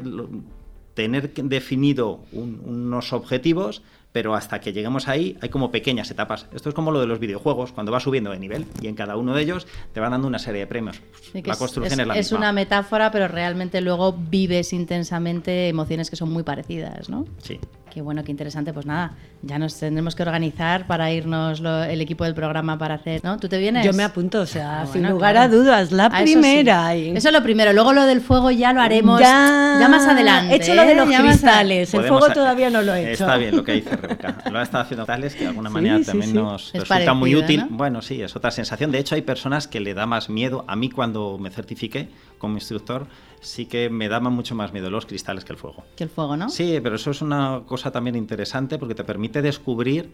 [0.93, 3.81] tener definido unos objetivos
[4.15, 6.47] pero hasta que lleguemos ahí hay como pequeñas etapas.
[6.53, 9.17] Esto es como lo de los videojuegos, cuando vas subiendo de nivel y en cada
[9.17, 11.01] uno de ellos te van dando una serie de premios.
[11.33, 16.31] la construcción es, la Es una metáfora, pero realmente luego vives intensamente emociones que son
[16.31, 17.25] muy parecidas, ¿no?
[17.39, 17.59] Sí.
[17.95, 18.73] Qué bueno, qué interesante.
[18.73, 23.23] Pues nada, ya nos tendremos que organizar para irnos el equipo del programa para hacer,
[23.23, 23.39] ¿no?
[23.39, 23.85] ¿Tú te vienes?
[23.85, 26.93] Yo me apunto, o sea, ah, sin lugar a dudas, la ah, primera.
[26.93, 27.71] Eso, es lo primero.
[27.71, 30.53] Luego lo del fuego ya lo haremos ya, más adelante.
[30.53, 30.95] He hecho lo de ¿eh?
[30.95, 31.93] los cristales.
[31.93, 33.23] El fuego todavía no lo he hecho.
[33.23, 34.39] Está bien lo que dice Rebeca.
[34.51, 37.65] Lo ha estado haciendo tales que de alguna manera también nos resulta muy útil.
[37.69, 38.91] Bueno, sí, es otra sensación.
[38.91, 40.65] De hecho, hay personas que le da más miedo.
[40.67, 43.07] A mí cuando me certifiqué como instructor,
[43.45, 45.83] sí que me daban mucho más miedo los cristales que el fuego.
[45.95, 46.49] Que el fuego, ¿no?
[46.49, 50.11] Sí, pero eso es una cosa también interesante porque te permite descubrir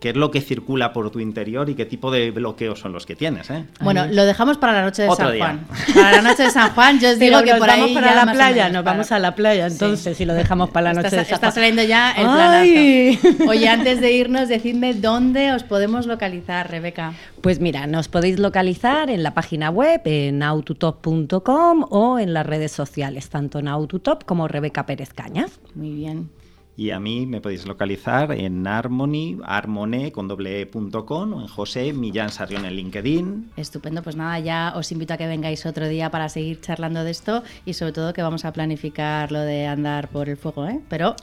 [0.00, 3.06] qué es lo que circula por tu interior y qué tipo de bloqueos son los
[3.06, 3.50] que tienes.
[3.50, 3.64] ¿eh?
[3.80, 5.66] Bueno, lo dejamos para la noche de San Juan.
[5.94, 8.68] Para la noche de San Juan, yo os digo que por ahí para la playa,
[8.68, 11.34] nos vamos a la playa, entonces si lo dejamos para la noche de San Juan.
[11.34, 13.50] Está saliendo ya el planazo.
[13.50, 17.14] Oye, antes de irnos, decidme dónde os podemos localizar, Rebeca.
[17.40, 22.72] Pues mira, nos podéis localizar en la página web, en autotop.com o en las redes
[22.72, 25.60] sociales, tanto en Autotop como Rebeca Pérez Cañas.
[25.74, 26.30] Muy bien.
[26.76, 31.92] Y a mí me podéis localizar en Harmony, harmone con doble e o en José
[31.92, 33.52] Millán Sarrión en LinkedIn.
[33.56, 37.10] Estupendo, pues nada, ya os invito a que vengáis otro día para seguir charlando de
[37.10, 40.80] esto y sobre todo que vamos a planificar lo de andar por el fuego, ¿eh?
[40.88, 41.14] Pero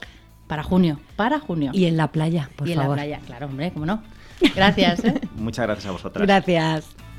[0.46, 1.72] para junio, para junio.
[1.74, 2.68] Y en la playa, por favor.
[2.68, 4.02] Y en la playa, claro, hombre, cómo no.
[4.54, 5.04] Gracias.
[5.04, 5.20] ¿eh?
[5.36, 6.26] Muchas gracias a vosotras.
[6.26, 7.09] Gracias.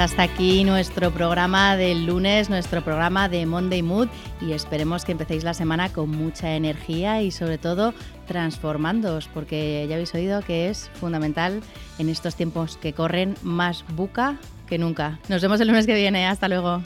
[0.00, 4.08] Hasta aquí nuestro programa del lunes, nuestro programa de Monday Mood
[4.40, 7.92] y esperemos que empecéis la semana con mucha energía y sobre todo
[8.26, 11.60] transformándoos porque ya habéis oído que es fundamental
[11.98, 15.18] en estos tiempos que corren más buca que nunca.
[15.28, 16.82] Nos vemos el lunes que viene, hasta luego.